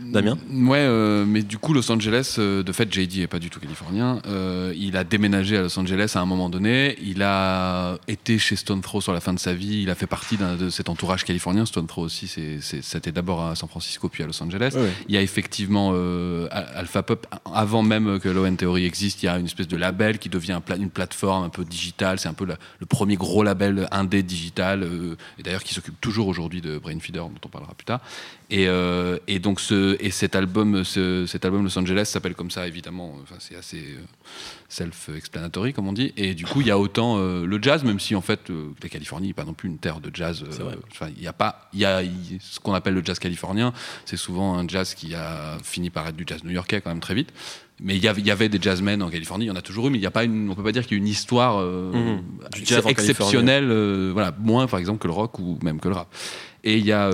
Damien 0.00 0.38
Ouais, 0.52 0.78
euh, 0.78 1.24
mais 1.26 1.42
du 1.42 1.58
coup, 1.58 1.72
Los 1.72 1.90
Angeles, 1.92 2.36
euh, 2.38 2.62
de 2.62 2.72
fait, 2.72 2.92
JD 2.92 3.18
est 3.20 3.26
pas 3.26 3.38
du 3.38 3.50
tout 3.50 3.60
californien. 3.60 4.20
Euh, 4.26 4.72
il 4.76 4.96
a 4.96 5.04
déménagé 5.04 5.56
à 5.58 5.62
Los 5.62 5.78
Angeles 5.78 6.12
à 6.14 6.20
un 6.20 6.24
moment 6.26 6.48
donné. 6.48 6.96
Il 7.02 7.22
a 7.22 7.96
été 8.08 8.38
chez 8.38 8.56
Stone 8.56 8.80
Throw 8.80 9.00
sur 9.00 9.12
la 9.12 9.20
fin 9.20 9.32
de 9.34 9.38
sa 9.38 9.52
vie. 9.52 9.82
Il 9.82 9.90
a 9.90 9.94
fait 9.94 10.06
partie 10.06 10.36
de 10.36 10.70
cet 10.70 10.88
entourage 10.88 11.24
californien. 11.24 11.66
Stone 11.66 11.86
Throw 11.86 12.02
aussi, 12.02 12.28
c'était 12.60 13.12
d'abord 13.12 13.44
à 13.44 13.54
San 13.56 13.68
Francisco 13.68 14.08
puis 14.08 14.22
à 14.22 14.26
Los 14.26 14.42
Angeles. 14.42 14.72
Ouais, 14.74 14.80
ouais. 14.82 14.92
Il 15.08 15.14
y 15.14 15.18
a 15.18 15.22
effectivement 15.22 15.90
Al- 15.90 16.68
Alpha 16.74 17.02
Pop, 17.02 17.26
avant 17.54 17.82
même 17.82 18.18
que 18.20 18.28
Low 18.28 18.46
End 18.46 18.54
Theory 18.56 18.84
existe, 18.86 19.22
il 19.22 19.26
y 19.26 19.28
a 19.28 19.38
une 19.38 19.46
espèce 19.46 19.68
de 19.68 19.76
label 19.76 20.18
qui 20.18 20.28
devient 20.28 20.52
un 20.52 20.60
pla- 20.60 20.76
une 20.76 20.90
plateforme 20.90 21.44
un 21.44 21.48
peu 21.50 21.64
digitale. 21.64 22.18
C'est 22.18 22.28
un 22.28 22.32
peu 22.34 22.44
la- 22.46 22.56
le 22.78 22.86
premier 22.86 23.16
gros 23.16 23.42
label 23.42 23.86
indé 23.90 24.22
digital, 24.22 24.88
et 25.38 25.42
d'ailleurs 25.42 25.62
qui 25.62 25.74
s'occupe 25.74 26.00
toujours 26.00 26.28
aujourd'hui 26.28 26.60
de 26.60 26.78
Brainfeeder, 26.78 27.20
dont 27.20 27.40
on 27.44 27.48
parlera 27.48 27.74
plus 27.74 27.84
tard. 27.84 28.00
Et, 28.52 28.66
et 29.28 29.38
donc 29.38 29.60
ce, 29.60 29.89
et 30.00 30.10
cet 30.10 30.36
album, 30.36 30.84
ce- 30.84 31.26
cet 31.26 31.44
album 31.44 31.64
Los 31.64 31.78
Angeles 31.78 32.04
s'appelle 32.06 32.34
comme 32.34 32.50
ça 32.50 32.66
évidemment. 32.68 33.14
Enfin, 33.22 33.36
c'est 33.38 33.56
assez 33.56 33.78
euh, 33.78 34.02
self-explanatory 34.68 35.72
comme 35.72 35.88
on 35.88 35.92
dit. 35.92 36.12
Et 36.16 36.34
du 36.34 36.44
coup, 36.44 36.60
il 36.60 36.66
y 36.66 36.70
a 36.70 36.78
autant 36.78 37.16
euh, 37.18 37.44
le 37.46 37.58
jazz, 37.62 37.84
même 37.84 38.00
si 38.00 38.14
en 38.14 38.20
fait 38.20 38.50
euh, 38.50 38.68
la 38.82 38.88
Californie 38.88 39.28
n'est 39.28 39.34
pas 39.34 39.44
non 39.44 39.52
plus 39.54 39.68
une 39.68 39.78
terre 39.78 40.00
de 40.00 40.10
jazz. 40.14 40.42
euh, 40.44 40.74
il 41.16 41.22
y 41.22 41.26
a 41.26 41.32
pas, 41.32 41.68
il 41.72 41.80
y 41.80 41.84
a 41.84 42.02
ce 42.40 42.60
qu'on 42.60 42.74
appelle 42.74 42.94
le 42.94 43.02
jazz 43.04 43.18
californien. 43.18 43.72
C'est 44.04 44.16
souvent 44.16 44.54
un 44.58 44.66
jazz 44.68 44.94
qui 44.94 45.14
a 45.14 45.58
fini 45.62 45.90
par 45.90 46.06
être 46.08 46.16
du 46.16 46.24
jazz 46.26 46.42
new-yorkais 46.44 46.80
quand 46.80 46.90
même 46.90 47.00
très 47.00 47.14
vite. 47.14 47.32
Mais 47.82 47.96
il 47.96 48.02
y 48.04 48.08
avait, 48.30 48.50
des 48.50 48.58
jazzmen 48.60 49.02
en 49.02 49.08
Californie, 49.08 49.46
il 49.46 49.48
y 49.48 49.50
en 49.50 49.56
a 49.56 49.62
toujours 49.62 49.86
eu, 49.86 49.90
mais 49.90 49.96
il 49.96 50.02
y 50.02 50.06
a 50.06 50.10
pas 50.10 50.24
une, 50.24 50.50
on 50.50 50.54
peut 50.54 50.62
pas 50.62 50.72
dire 50.72 50.82
qu'il 50.86 50.98
y 50.98 51.00
a 51.00 51.02
une 51.02 51.08
histoire. 51.08 51.64
Du 52.52 52.66
jazz 52.66 52.84
en 52.84 52.88
exceptionnelle, 52.90 54.10
voilà, 54.12 54.34
moins 54.38 54.66
par 54.66 54.78
exemple 54.78 54.98
que 54.98 55.06
le 55.06 55.14
rock 55.14 55.38
ou 55.38 55.58
même 55.62 55.80
que 55.80 55.88
le 55.88 55.94
rap. 55.94 56.14
Et 56.62 56.76
il 56.76 56.84
y 56.84 56.92
a, 56.92 57.10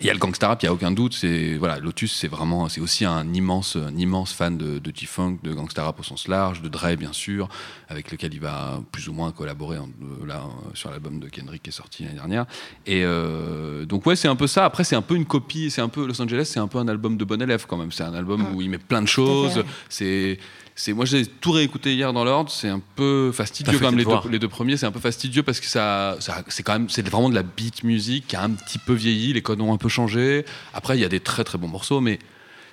il 0.00 0.06
y 0.06 0.10
a 0.10 0.12
le 0.12 0.18
gangsta 0.18 0.48
rap, 0.48 0.62
il 0.62 0.66
y 0.66 0.68
a 0.68 0.72
aucun 0.72 0.90
doute. 0.90 1.14
C'est 1.14 1.56
voilà, 1.56 1.78
Lotus, 1.78 2.14
c'est 2.14 2.28
vraiment, 2.28 2.68
c'est 2.68 2.80
aussi 2.80 3.04
un 3.04 3.32
immense, 3.32 3.76
un 3.76 3.96
immense 3.96 4.32
fan 4.32 4.58
de, 4.58 4.78
de 4.78 4.92
G-funk, 4.94 5.38
de 5.42 5.54
gangsta 5.54 5.84
rap 5.84 5.98
au 5.98 6.02
sens 6.02 6.28
large, 6.28 6.60
de 6.60 6.68
Dre 6.68 6.96
bien 6.96 7.12
sûr, 7.12 7.48
avec 7.88 8.10
lequel 8.10 8.34
il 8.34 8.40
va 8.40 8.80
plus 8.92 9.08
ou 9.08 9.12
moins 9.14 9.32
collaborer 9.32 9.78
en- 9.78 9.88
là 10.26 10.42
sur 10.74 10.90
l'album 10.90 11.18
de 11.20 11.28
Kendrick 11.28 11.62
qui 11.62 11.70
est 11.70 11.72
sorti 11.72 12.02
l'année 12.04 12.16
dernière. 12.16 12.44
Et 12.86 13.02
euh, 13.04 13.86
donc 13.86 14.04
ouais, 14.06 14.16
c'est 14.16 14.28
un 14.28 14.36
peu 14.36 14.46
ça. 14.46 14.64
Après, 14.66 14.84
c'est 14.84 14.96
un 14.96 15.02
peu 15.02 15.14
une 15.14 15.24
copie. 15.26 15.70
C'est 15.70 15.80
un 15.80 15.88
peu 15.88 16.06
Los 16.06 16.20
Angeles, 16.20 16.50
c'est 16.52 16.60
un 16.60 16.68
peu 16.68 16.78
un 16.78 16.88
album 16.88 17.16
de 17.16 17.24
bon 17.24 17.40
élève 17.40 17.64
quand 17.66 17.76
même. 17.78 17.92
C'est 17.92 18.04
un 18.04 18.14
album 18.14 18.44
où 18.54 18.60
il 18.60 18.68
met 18.70 18.78
plein 18.78 19.00
de 19.02 19.08
choses. 19.08 19.64
C'est 19.88 20.38
c'est 20.78 20.92
moi 20.92 21.06
j'ai 21.06 21.24
tout 21.26 21.52
réécouté 21.52 21.94
hier 21.94 22.12
dans 22.12 22.22
l'ordre. 22.22 22.50
C'est 22.50 22.68
un 22.68 22.80
peu 22.96 23.32
fastidieux 23.32 23.78
quand 23.78 23.86
même 23.90 23.98
les 23.98 24.04
deux, 24.04 24.30
les 24.30 24.38
deux 24.38 24.48
premiers. 24.48 24.76
C'est 24.76 24.86
un 24.86 24.92
peu 24.92 25.00
fastidieux 25.00 25.42
parce 25.42 25.58
que 25.58 25.66
ça, 25.66 26.16
ça 26.20 26.44
c'est 26.48 26.62
quand 26.62 26.74
même 26.74 26.88
c'est 26.90 27.06
vraiment 27.08 27.30
de 27.30 27.34
la 27.34 27.42
beat 27.42 27.82
music 27.82 28.26
qui 28.28 28.36
a 28.36 28.42
un 28.42 28.50
petit 28.50 28.78
peu 28.78 28.92
vieilli. 28.92 29.32
Les 29.32 29.42
codes 29.42 29.60
ont 29.60 29.72
un 29.72 29.78
peu 29.78 29.88
changé. 29.88 30.44
Après 30.74 30.96
il 30.96 31.00
y 31.00 31.04
a 31.04 31.08
des 31.08 31.20
très 31.20 31.42
très 31.44 31.56
bons 31.58 31.68
morceaux 31.68 32.00
mais 32.00 32.18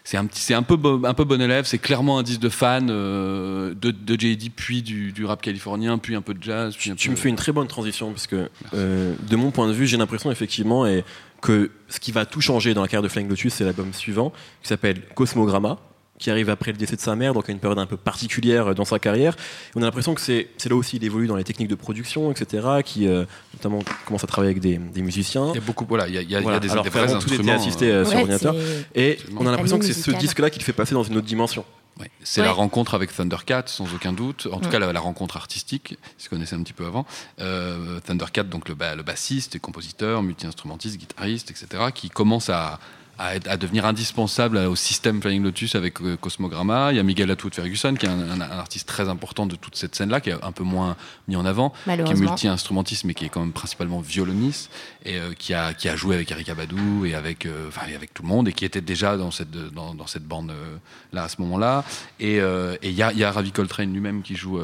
c'est 0.04 0.18
un 0.18 0.26
petit 0.26 0.42
c'est 0.42 0.54
un 0.54 0.64
peu 0.64 0.78
un 1.06 1.14
peu 1.14 1.24
bon 1.24 1.42
élève. 1.42 1.64
C'est 1.66 1.78
clairement 1.78 2.20
un 2.20 2.24
disque 2.24 2.42
de 2.42 2.50
fan 2.50 2.90
euh, 2.90 3.74
de, 3.74 3.92
de 3.92 4.20
JD 4.20 4.52
puis 4.54 4.82
du, 4.82 5.14
du 5.14 5.24
rap 5.24 5.42
californien 5.42 5.98
puis 5.98 6.14
un 6.16 6.22
peu 6.22 6.34
de 6.34 6.44
jazz 6.44 6.76
puis 6.78 6.92
un 6.92 6.96
Tu 6.96 7.08
peu- 7.08 7.12
me 7.14 7.18
fais 7.18 7.30
une 7.30 7.38
très 7.38 7.54
bonne 7.54 7.68
transition 7.68 8.12
parce 8.12 8.28
que 8.28 8.50
euh, 8.74 9.16
de 9.30 9.36
mon 9.38 9.52
point 9.52 9.68
de 9.70 9.74
vue, 9.74 9.88
j'ai 9.88 9.96
l'impression 9.96 10.30
effectivement 10.30 10.86
et 10.86 11.06
que 11.42 11.72
ce 11.88 12.02
qui 12.02 12.12
va 12.12 12.26
tout 12.26 12.42
changer 12.42 12.74
dans 12.74 12.82
la 12.82 12.88
carrière 12.90 13.02
de 13.04 13.08
Flying 13.08 13.30
Lotus, 13.30 13.54
c'est 13.54 13.64
l'album 13.64 13.94
suivant 13.94 14.34
qui 14.62 14.68
s'appelle 14.68 15.02
Cosmogramma 15.16 15.78
qui 16.20 16.30
arrive 16.30 16.50
après 16.50 16.72
le 16.72 16.78
décès 16.78 16.96
de 16.96 17.02
sa 17.02 17.16
mère, 17.16 17.34
donc 17.34 17.50
à 17.50 17.52
une 17.52 17.60
période 17.60 17.80
un 17.80 17.86
peu 17.86 17.98
particulière 17.98 18.76
dans 18.76 18.86
sa 18.86 19.00
carrière. 19.00 19.36
On 19.76 19.82
a 19.82 19.86
l'impression 19.86 20.14
que 20.14 20.22
c'est 20.22 20.48
là 20.70 20.76
aussi 20.76 20.98
il 20.98 21.04
évolue 21.04 21.28
dans 21.28 21.36
les 21.36 21.44
techniques 21.44 21.68
de 21.70 21.76
production, 21.76 22.32
etc., 22.32 22.68
qui 22.86 23.08
euh, 23.08 23.26
notamment 23.56 23.80
commence 24.06 24.24
à 24.24 24.28
travailler 24.28 24.52
avec 24.52 24.62
des, 24.62 24.78
des 24.78 25.02
musiciens. 25.02 25.50
il 25.50 25.56
y 25.56 25.58
a 25.58 25.62
beaucoup 25.62 25.86
voilà 25.90 26.08
il 26.08 26.14
y 26.14 26.18
a, 26.18 26.22
il 26.22 26.30
y 26.30 26.36
a- 26.36 26.40
il 26.40 26.42
y 26.42 26.42
a 26.42 26.42
Voilà. 26.42 26.60
des, 26.60 26.70
Alors 26.70 26.84
des 26.84 26.90
vrais 26.90 27.02
avant, 27.02 27.14
tout 27.20 27.26
était 27.28 27.34
instruments 27.40 27.56
assisté 27.56 27.92
euh, 27.92 28.02
euh, 28.02 28.06
sur 28.06 28.14
Ouais, 28.16 28.22
ordinateur. 28.22 28.56
Et 28.96 29.18
on 29.38 29.46
a 29.48 29.52
l'impression 29.52 29.80
que 29.80 29.86
c'est 29.86 29.94
ce 29.94 30.12
disque-là 30.12 30.50
qui 30.50 30.60
te 30.60 30.64
fait 30.64 30.72
passer 30.74 30.94
dans 30.94 31.04
une 31.04 31.18
autre 31.18 31.28
dimension. 31.28 31.66
Ouais. 32.00 32.10
C'est 32.24 32.42
Ouais. 32.42 32.48
la 32.48 32.54
rencontre 32.54 32.96
avec 32.96 33.14
Thundercat, 33.16 33.64
sans 33.68 33.94
aucun 33.94 34.14
doute. 34.14 34.48
En 34.52 34.58
tout 34.60 34.66
Ouais. 34.66 34.72
cas, 34.72 34.80
la, 34.80 34.92
la 34.94 35.00
rencontre 35.00 35.38
artistique, 35.38 35.98
si 36.18 36.26
vous 36.28 36.36
connaissez 36.36 36.56
un 36.56 36.64
petit 36.64 36.74
peu 36.74 36.86
avant. 36.88 37.06
Euh, 37.40 38.00
Thundercat, 38.00 38.44
donc 38.44 38.68
le, 38.70 38.76
le 38.96 39.04
bassiste 39.04 39.56
et 39.56 39.60
compositeur, 39.60 40.24
multi-instrumentiste, 40.24 40.98
guitariste, 40.98 41.52
etc., 41.52 41.68
qui 41.94 42.10
commence 42.10 42.50
à, 42.50 42.80
à, 43.18 43.36
être- 43.36 43.48
à 43.48 43.58
devenir 43.58 43.86
indispensable 43.86 44.58
au 44.58 44.76
système 44.76 45.22
Flying 45.22 45.44
Lotus 45.44 45.76
avec 45.76 46.02
euh, 46.02 46.18
Cosmogramma. 46.18 46.92
Il 46.92 46.96
y 46.98 47.00
a 47.00 47.04
Miguel 47.04 47.30
Atwood 47.32 47.54
Ferguson, 47.54 47.94
qui 47.94 48.06
est 48.06 48.10
un, 48.10 48.20
un- 48.20 48.42
un 48.42 48.58
artiste 48.60 48.88
très 48.88 49.08
important 49.10 49.46
de 49.46 49.56
toute 49.56 49.76
cette 49.76 49.96
scène-là, 49.96 50.20
qui 50.22 50.32
est 50.32 50.44
un 50.44 50.52
peu 50.52 50.64
moins 50.64 50.96
mis 51.28 51.36
en 51.36 51.46
avant, 51.46 51.74
qui 52.06 52.12
est 52.12 52.16
multi-instrumentiste, 52.30 53.04
mais 53.06 53.14
qui 53.14 53.26
est 53.26 53.30
quand 53.30 53.40
même 53.42 53.52
principalement 53.54 54.00
violoniste, 54.02 54.72
et 55.06 55.18
euh, 55.18 55.34
qui, 55.38 55.54
a, 55.54 55.74
qui 55.74 55.90
a 55.90 55.96
joué 55.96 56.16
avec 56.16 56.32
Eric 56.32 56.50
Abadou 56.50 57.06
et 57.06 57.14
avec, 57.16 57.46
euh, 57.46 57.70
et 57.90 57.96
avec 57.96 58.14
tout 58.14 58.24
le 58.24 58.30
monde, 58.30 58.48
et 58.48 58.54
qui 58.54 58.66
était 58.66 58.82
déjà 58.82 59.16
dans 59.18 59.32
cette, 59.32 59.52
dans, 59.52 59.94
dans 59.94 60.08
cette 60.08 60.24
bande 60.26 60.50
euh, 60.52 60.76
là 61.12 61.24
à 61.24 61.30
ce 61.30 61.40
moment-là. 61.42 61.84
Et 62.20 62.38
il 62.38 62.92
y, 62.92 63.04
a, 63.04 63.12
il 63.12 63.18
y 63.20 63.24
a 63.24 63.32
Ravi 63.32 63.52
Coltrane 63.52 63.94
lui-même 63.94 64.22
qui 64.24 64.36
joue, 64.36 64.60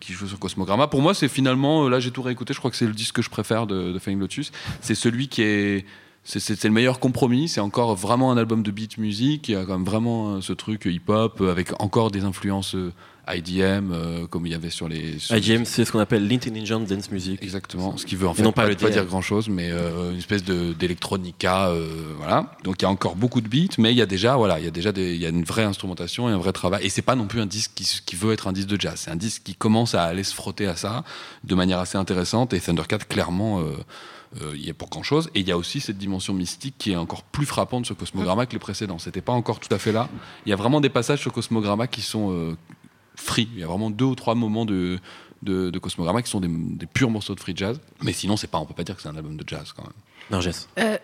qui 0.00 0.12
joue 0.12 0.28
sur 0.28 0.38
Cosmogramma. 0.38 0.86
Pour 0.86 1.02
moi, 1.02 1.14
c'est 1.14 1.28
finalement, 1.28 1.88
là 1.88 2.00
j'ai 2.00 2.10
tout 2.10 2.22
réécouté, 2.22 2.54
je 2.54 2.58
crois 2.58 2.70
que 2.70 2.76
c'est 2.76 2.86
le 2.86 2.92
disque 2.92 3.16
que 3.16 3.22
je 3.22 3.30
préfère 3.30 3.66
de, 3.66 3.92
de 3.92 3.98
Flying 3.98 4.20
Lotus. 4.20 4.52
C'est 4.80 4.94
celui 4.94 5.28
qui 5.28 5.42
est 5.42 5.84
c'est- 6.28 6.64
le 6.64 6.70
meilleur 6.70 6.98
compromis. 7.00 7.48
C'est 7.48 7.60
encore 7.60 7.94
vraiment 7.94 8.30
un 8.30 8.36
album 8.36 8.62
de 8.62 8.70
beat 8.70 8.98
music. 8.98 9.48
Il 9.48 9.52
y 9.52 9.56
a 9.56 9.64
quand 9.64 9.72
même 9.78 9.84
vraiment 9.86 10.34
euh, 10.36 10.40
ce 10.42 10.52
truc 10.52 10.84
hip-hop 10.84 11.40
euh, 11.40 11.50
avec 11.50 11.80
encore 11.80 12.10
des 12.10 12.24
influences 12.24 12.74
euh, 12.74 12.92
IDM, 13.36 13.92
euh, 13.92 14.26
comme 14.26 14.46
il 14.46 14.52
y 14.52 14.54
avait 14.54 14.70
sur 14.70 14.88
les. 14.88 15.18
sur- 15.18 15.36
IGM, 15.36 15.64
c'est 15.64 15.84
ce 15.84 15.92
qu'on 15.92 15.98
appelle 15.98 16.26
l'Intelligent 16.26 16.80
Dance 16.80 17.10
Music. 17.10 17.42
Exactement, 17.42 17.96
ce 17.96 18.06
qui 18.06 18.16
veut 18.16 18.26
en 18.28 18.34
fait 18.34 18.42
non 18.42 18.52
pas, 18.52 18.66
pas 18.66 18.74
pas 18.74 18.90
dire 18.90 19.04
grand 19.04 19.20
chose, 19.22 19.48
mais 19.48 19.70
euh, 19.70 20.12
une 20.12 20.18
espèce 20.18 20.44
de 20.44 20.72
d'électronica, 20.72 21.68
euh, 21.68 21.88
voilà. 22.16 22.54
Donc 22.64 22.76
il 22.80 22.82
y 22.82 22.86
a 22.86 22.90
encore 22.90 23.16
beaucoup 23.16 23.40
de 23.40 23.48
beats, 23.48 23.74
mais 23.78 23.92
il 23.92 23.96
y 23.96 24.02
a 24.02 24.06
déjà, 24.06 24.36
voilà, 24.36 24.58
il 24.58 24.64
y 24.64 24.68
a 24.68 24.72
déjà 24.72 24.92
des, 24.92 25.14
il 25.14 25.20
y 25.20 25.26
a 25.26 25.30
une 25.30 25.44
vraie 25.44 25.64
instrumentation 25.64 26.28
et 26.28 26.32
un 26.32 26.38
vrai 26.38 26.52
travail. 26.52 26.84
Et 26.84 26.88
c'est 26.88 27.02
pas 27.02 27.14
non 27.16 27.26
plus 27.26 27.40
un 27.40 27.46
disque 27.46 27.72
qui, 27.74 27.84
qui 28.04 28.16
veut 28.16 28.32
être 28.32 28.48
un 28.48 28.52
disque 28.52 28.68
de 28.68 28.80
jazz, 28.80 28.94
c'est 29.04 29.10
un 29.10 29.16
disque 29.16 29.42
qui 29.44 29.54
commence 29.54 29.94
à 29.94 30.04
aller 30.04 30.24
se 30.24 30.34
frotter 30.34 30.66
à 30.66 30.76
ça 30.76 31.04
de 31.44 31.54
manière 31.54 31.78
assez 31.78 31.98
intéressante. 31.98 32.52
Et 32.54 32.60
Thundercat, 32.60 32.98
clairement, 32.98 33.60
euh, 33.60 33.64
euh, 34.42 34.52
il 34.54 34.64
y 34.64 34.70
a 34.70 34.74
pour 34.74 34.90
grand 34.90 35.02
chose. 35.02 35.30
Et 35.34 35.40
il 35.40 35.48
y 35.48 35.52
a 35.52 35.56
aussi 35.56 35.80
cette 35.80 35.96
dimension 35.98 36.34
mystique 36.34 36.74
qui 36.78 36.92
est 36.92 36.96
encore 36.96 37.22
plus 37.22 37.46
frappante 37.46 37.86
sur 37.86 37.96
Cosmogramma 37.96 38.46
que 38.46 38.52
les 38.52 38.58
précédents. 38.58 38.98
C'était 38.98 39.20
pas 39.22 39.32
encore 39.32 39.58
tout 39.58 39.74
à 39.74 39.78
fait 39.78 39.92
là. 39.92 40.08
Il 40.44 40.50
y 40.50 40.52
a 40.52 40.56
vraiment 40.56 40.80
des 40.80 40.90
passages 40.90 41.20
sur 41.20 41.32
Cosmogramma 41.32 41.86
qui 41.86 42.02
sont 42.02 42.30
euh, 42.32 42.56
free. 43.18 43.48
Il 43.54 43.60
y 43.60 43.64
a 43.64 43.66
vraiment 43.66 43.90
deux 43.90 44.06
ou 44.06 44.14
trois 44.14 44.34
moments 44.34 44.64
de, 44.64 44.98
de, 45.42 45.70
de 45.70 45.78
Cosmogramma 45.78 46.22
qui 46.22 46.30
sont 46.30 46.40
des, 46.40 46.48
des 46.48 46.86
purs 46.86 47.10
morceaux 47.10 47.34
de 47.34 47.40
free 47.40 47.54
jazz. 47.56 47.80
Mais 48.02 48.12
sinon, 48.12 48.36
c'est 48.36 48.46
pas, 48.46 48.58
on 48.58 48.66
peut 48.66 48.74
pas 48.74 48.84
dire 48.84 48.96
que 48.96 49.02
c'est 49.02 49.08
un 49.08 49.16
album 49.16 49.36
de 49.36 49.44
jazz 49.46 49.72
quand 49.74 49.82
même. 49.82 49.92
Narges. 50.30 50.50
Euh, 50.78 50.98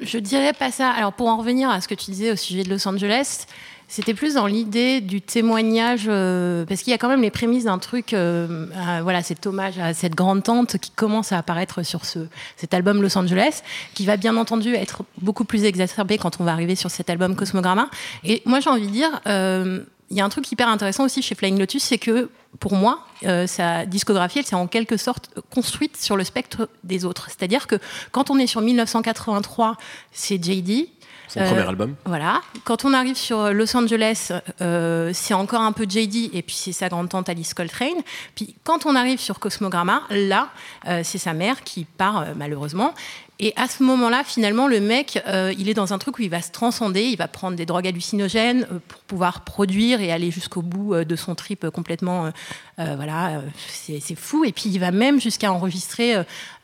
je 0.00 0.18
dirais 0.18 0.52
pas 0.52 0.70
ça. 0.70 0.90
Alors 0.90 1.12
pour 1.12 1.28
en 1.28 1.36
revenir 1.36 1.68
à 1.70 1.80
ce 1.80 1.88
que 1.88 1.94
tu 1.94 2.10
disais 2.10 2.32
au 2.32 2.36
sujet 2.36 2.62
de 2.62 2.70
Los 2.70 2.86
Angeles, 2.88 3.46
c'était 3.86 4.14
plus 4.14 4.34
dans 4.34 4.46
l'idée 4.46 5.00
du 5.00 5.20
témoignage, 5.20 6.04
euh, 6.06 6.64
parce 6.64 6.82
qu'il 6.82 6.92
y 6.92 6.94
a 6.94 6.98
quand 6.98 7.08
même 7.08 7.22
les 7.22 7.32
prémices 7.32 7.64
d'un 7.64 7.78
truc, 7.78 8.14
euh, 8.14 8.66
voilà, 9.02 9.20
cet 9.22 9.46
hommage 9.46 9.78
à 9.80 9.92
cette 9.94 10.14
grande 10.14 10.44
tante 10.44 10.78
qui 10.78 10.92
commence 10.92 11.32
à 11.32 11.38
apparaître 11.38 11.82
sur 11.82 12.04
ce, 12.04 12.20
cet 12.56 12.72
album 12.72 13.02
Los 13.02 13.18
Angeles, 13.18 13.62
qui 13.92 14.06
va 14.06 14.16
bien 14.16 14.36
entendu 14.36 14.74
être 14.74 15.02
beaucoup 15.20 15.44
plus 15.44 15.64
exacerbé 15.64 16.18
quand 16.18 16.40
on 16.40 16.44
va 16.44 16.52
arriver 16.52 16.76
sur 16.76 16.90
cet 16.90 17.10
album 17.10 17.34
Cosmogramma. 17.34 17.90
Et 18.22 18.42
moi 18.46 18.60
j'ai 18.60 18.70
envie 18.70 18.86
de 18.86 18.92
dire, 18.92 19.20
euh, 19.26 19.82
il 20.10 20.16
y 20.16 20.20
a 20.20 20.24
un 20.24 20.28
truc 20.28 20.50
hyper 20.50 20.68
intéressant 20.68 21.04
aussi 21.04 21.22
chez 21.22 21.34
Flying 21.34 21.58
Lotus, 21.58 21.82
c'est 21.84 21.98
que 21.98 22.30
pour 22.58 22.74
moi, 22.74 23.06
euh, 23.24 23.46
sa 23.46 23.86
discographie, 23.86 24.40
elle 24.40 24.46
s'est 24.46 24.56
en 24.56 24.66
quelque 24.66 24.96
sorte 24.96 25.30
construite 25.54 25.96
sur 25.96 26.16
le 26.16 26.24
spectre 26.24 26.68
des 26.82 27.04
autres. 27.04 27.28
C'est-à-dire 27.28 27.66
que 27.68 27.76
quand 28.10 28.30
on 28.30 28.38
est 28.38 28.48
sur 28.48 28.60
1983, 28.60 29.76
c'est 30.12 30.42
JD. 30.42 30.88
Son 31.28 31.38
Euh, 31.40 31.46
premier 31.46 31.60
album. 31.60 31.94
Voilà. 32.06 32.40
Quand 32.64 32.84
on 32.84 32.92
arrive 32.92 33.14
sur 33.14 33.52
Los 33.52 33.76
Angeles, 33.76 34.32
euh, 34.60 35.12
c'est 35.14 35.34
encore 35.34 35.60
un 35.60 35.70
peu 35.70 35.84
JD 35.88 36.30
et 36.34 36.42
puis 36.42 36.56
c'est 36.56 36.72
sa 36.72 36.88
grande 36.88 37.08
tante 37.08 37.28
Alice 37.28 37.54
Coltrane. 37.54 38.02
Puis 38.34 38.56
quand 38.64 38.84
on 38.86 38.96
arrive 38.96 39.20
sur 39.20 39.38
Cosmogramma, 39.38 40.02
là, 40.10 40.48
euh, 40.88 41.02
c'est 41.04 41.18
sa 41.18 41.32
mère 41.32 41.62
qui 41.62 41.84
part 41.84 42.18
euh, 42.22 42.24
malheureusement. 42.36 42.94
Et 43.42 43.54
à 43.56 43.68
ce 43.68 43.82
moment-là, 43.82 44.22
finalement, 44.22 44.68
le 44.68 44.80
mec, 44.80 45.22
euh, 45.26 45.54
il 45.58 45.70
est 45.70 45.74
dans 45.74 45.94
un 45.94 45.98
truc 45.98 46.18
où 46.18 46.22
il 46.22 46.28
va 46.28 46.42
se 46.42 46.50
transcender, 46.50 47.04
il 47.04 47.16
va 47.16 47.26
prendre 47.26 47.56
des 47.56 47.64
drogues 47.64 47.88
hallucinogènes 47.88 48.66
euh, 48.70 48.78
pour 48.86 49.00
pouvoir 49.00 49.44
produire 49.44 50.02
et 50.02 50.12
aller 50.12 50.30
jusqu'au 50.30 50.60
bout 50.60 50.92
euh, 50.92 51.04
de 51.06 51.16
son 51.16 51.34
trip 51.34 51.68
complètement. 51.70 52.30
voilà, 52.76 53.42
c'est 53.68 54.14
fou. 54.14 54.44
Et 54.44 54.52
puis 54.52 54.68
il 54.70 54.78
va 54.78 54.90
même 54.90 55.20
jusqu'à 55.20 55.52
enregistrer 55.52 56.14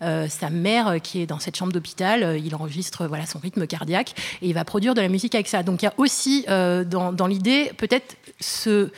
sa 0.01 0.51
mère 0.51 0.97
qui 1.03 1.21
est 1.21 1.27
dans 1.27 1.39
cette 1.39 1.57
chambre 1.57 1.73
d'hôpital. 1.73 2.41
Il 2.43 2.55
enregistre 2.55 3.07
voilà 3.07 3.27
son 3.27 3.39
rythme 3.39 3.67
cardiaque 3.67 4.15
et 4.41 4.49
il 4.49 4.55
va 4.55 4.65
produire 4.65 4.95
de 4.95 5.01
la 5.03 5.09
musique 5.09 5.35
avec 5.35 5.47
ça. 5.47 5.63
Donc 5.63 5.83
il 5.83 5.85
y 5.85 5.89
a 5.89 5.95
aussi 5.99 6.47
dans 6.47 7.27
l'idée 7.27 7.71
peut-être 7.77 8.17
ce 8.41 8.91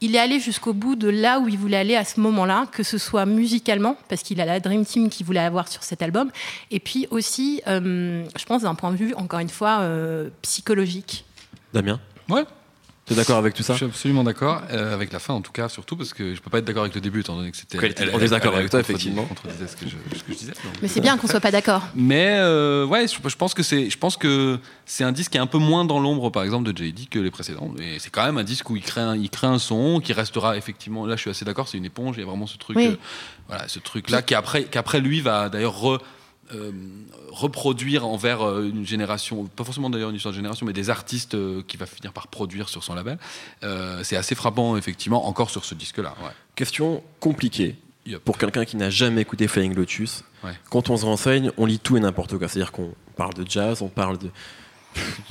il 0.00 0.14
est 0.14 0.18
allé 0.18 0.40
jusqu'au 0.40 0.72
bout 0.72 0.96
de 0.96 1.08
là 1.08 1.40
où 1.40 1.48
il 1.48 1.58
voulait 1.58 1.76
aller 1.76 1.96
à 1.96 2.04
ce 2.04 2.20
moment-là, 2.20 2.66
que 2.70 2.82
ce 2.82 2.98
soit 2.98 3.26
musicalement, 3.26 3.96
parce 4.08 4.22
qu'il 4.22 4.40
a 4.40 4.44
la 4.44 4.60
Dream 4.60 4.84
Team 4.84 5.08
qu'il 5.08 5.26
voulait 5.26 5.40
avoir 5.40 5.68
sur 5.68 5.82
cet 5.82 6.02
album, 6.02 6.30
et 6.70 6.80
puis 6.80 7.06
aussi, 7.10 7.62
euh, 7.66 8.24
je 8.38 8.44
pense, 8.44 8.62
d'un 8.62 8.74
point 8.74 8.90
de 8.90 8.96
vue, 8.96 9.14
encore 9.14 9.40
une 9.40 9.48
fois, 9.48 9.80
euh, 9.80 10.28
psychologique. 10.42 11.24
Damien, 11.72 12.00
Ouais, 12.28 12.44
t'es 13.08 13.14
d'accord 13.14 13.38
avec 13.38 13.54
tout 13.54 13.62
ça 13.62 13.72
je 13.74 13.78
suis 13.78 13.86
absolument 13.86 14.22
d'accord. 14.24 14.62
Euh, 14.70 14.94
avec 14.94 15.12
la 15.12 15.18
fin, 15.18 15.34
en 15.34 15.40
tout 15.40 15.52
cas, 15.52 15.68
surtout 15.68 15.96
parce 15.96 16.12
que 16.12 16.34
je 16.34 16.40
peux 16.40 16.50
pas 16.50 16.58
être 16.58 16.64
d'accord 16.64 16.82
avec 16.82 16.94
le 16.94 17.00
début, 17.00 17.20
étant 17.20 17.36
donné 17.36 17.50
que 17.50 17.56
c'était. 17.56 17.78
On 18.12 18.20
est 18.20 18.28
d'accord 18.28 18.54
avec 18.54 18.70
toi, 18.70 18.80
effectivement. 18.80 19.24
Contredisait 19.24 19.66
ce 19.66 19.76
que 19.76 19.86
je, 19.86 19.96
ce 20.18 20.22
que 20.24 20.32
je 20.32 20.36
disais. 20.38 20.52
donc, 20.52 20.72
Mais 20.82 20.88
c'est 20.88 21.00
bien 21.00 21.16
qu'on 21.16 21.26
soit 21.26 21.40
pas 21.40 21.50
d'accord. 21.50 21.82
Mais 21.94 22.36
euh, 22.38 22.84
ouais, 22.86 23.06
je, 23.08 23.16
je 23.28 23.36
pense 23.36 23.54
que 23.54 23.62
c'est, 23.62 23.90
je 23.90 23.98
pense 23.98 24.16
que 24.16 24.58
c'est 24.86 25.04
un 25.04 25.12
disque 25.12 25.32
qui 25.32 25.38
est 25.38 25.40
un 25.40 25.46
peu 25.46 25.58
moins 25.58 25.84
dans 25.84 26.00
l'ombre, 26.00 26.30
par 26.30 26.42
exemple, 26.42 26.70
de 26.72 26.76
JD 26.76 27.08
que 27.08 27.18
les 27.18 27.30
précédents. 27.30 27.72
Et 27.80 27.98
c'est 27.98 28.10
quand 28.10 28.24
même 28.24 28.38
un 28.38 28.44
disque 28.44 28.68
où 28.70 28.76
il 28.76 28.82
crée 28.82 29.00
un, 29.00 29.16
il 29.16 29.30
crée 29.30 29.46
un 29.46 29.58
son 29.58 30.00
qui 30.00 30.12
restera 30.12 30.56
effectivement. 30.56 31.06
Là, 31.06 31.16
je 31.16 31.22
suis 31.22 31.30
assez 31.30 31.44
d'accord. 31.44 31.68
C'est 31.68 31.78
une 31.78 31.84
éponge. 31.84 32.16
Il 32.16 32.20
y 32.20 32.22
a 32.22 32.26
vraiment 32.26 32.46
ce 32.46 32.56
truc, 32.58 32.76
Oui. 32.76 32.86
euh, 32.88 32.96
voilà, 33.48 33.66
ce 33.68 33.78
truc 33.78 34.10
là 34.10 34.22
qui 34.22 34.34
après, 34.34 34.64
qu'après 34.64 35.00
lui 35.00 35.20
va 35.20 35.48
d'ailleurs 35.48 35.80
re- 35.82 35.98
euh, 36.54 36.72
reproduire 37.30 38.06
envers 38.06 38.42
euh, 38.42 38.68
une 38.68 38.86
génération, 38.86 39.44
pas 39.46 39.64
forcément 39.64 39.90
d'ailleurs 39.90 40.10
une 40.10 40.16
histoire 40.16 40.32
de 40.32 40.36
génération, 40.36 40.66
mais 40.66 40.72
des 40.72 40.90
artistes 40.90 41.34
euh, 41.34 41.62
qui 41.66 41.76
va 41.76 41.86
finir 41.86 42.12
par 42.12 42.28
produire 42.28 42.68
sur 42.68 42.82
son 42.84 42.94
label. 42.94 43.18
Euh, 43.62 44.02
c'est 44.02 44.16
assez 44.16 44.34
frappant, 44.34 44.76
effectivement, 44.76 45.26
encore 45.26 45.50
sur 45.50 45.64
ce 45.64 45.74
disque-là. 45.74 46.14
Ouais. 46.22 46.30
Question 46.54 47.02
compliquée 47.20 47.76
pour 48.24 48.38
quelqu'un 48.38 48.64
qui 48.64 48.76
n'a 48.76 48.90
jamais 48.90 49.20
écouté 49.20 49.48
Flying 49.48 49.74
Lotus. 49.74 50.24
Ouais. 50.42 50.52
Quand 50.70 50.88
on 50.90 50.96
se 50.96 51.04
renseigne, 51.04 51.50
on 51.58 51.66
lit 51.66 51.78
tout 51.78 51.96
et 51.96 52.00
n'importe 52.00 52.38
quoi. 52.38 52.48
C'est-à-dire 52.48 52.72
qu'on 52.72 52.94
parle 53.16 53.34
de 53.34 53.44
jazz, 53.48 53.82
on 53.82 53.88
parle 53.88 54.18
de, 54.18 54.30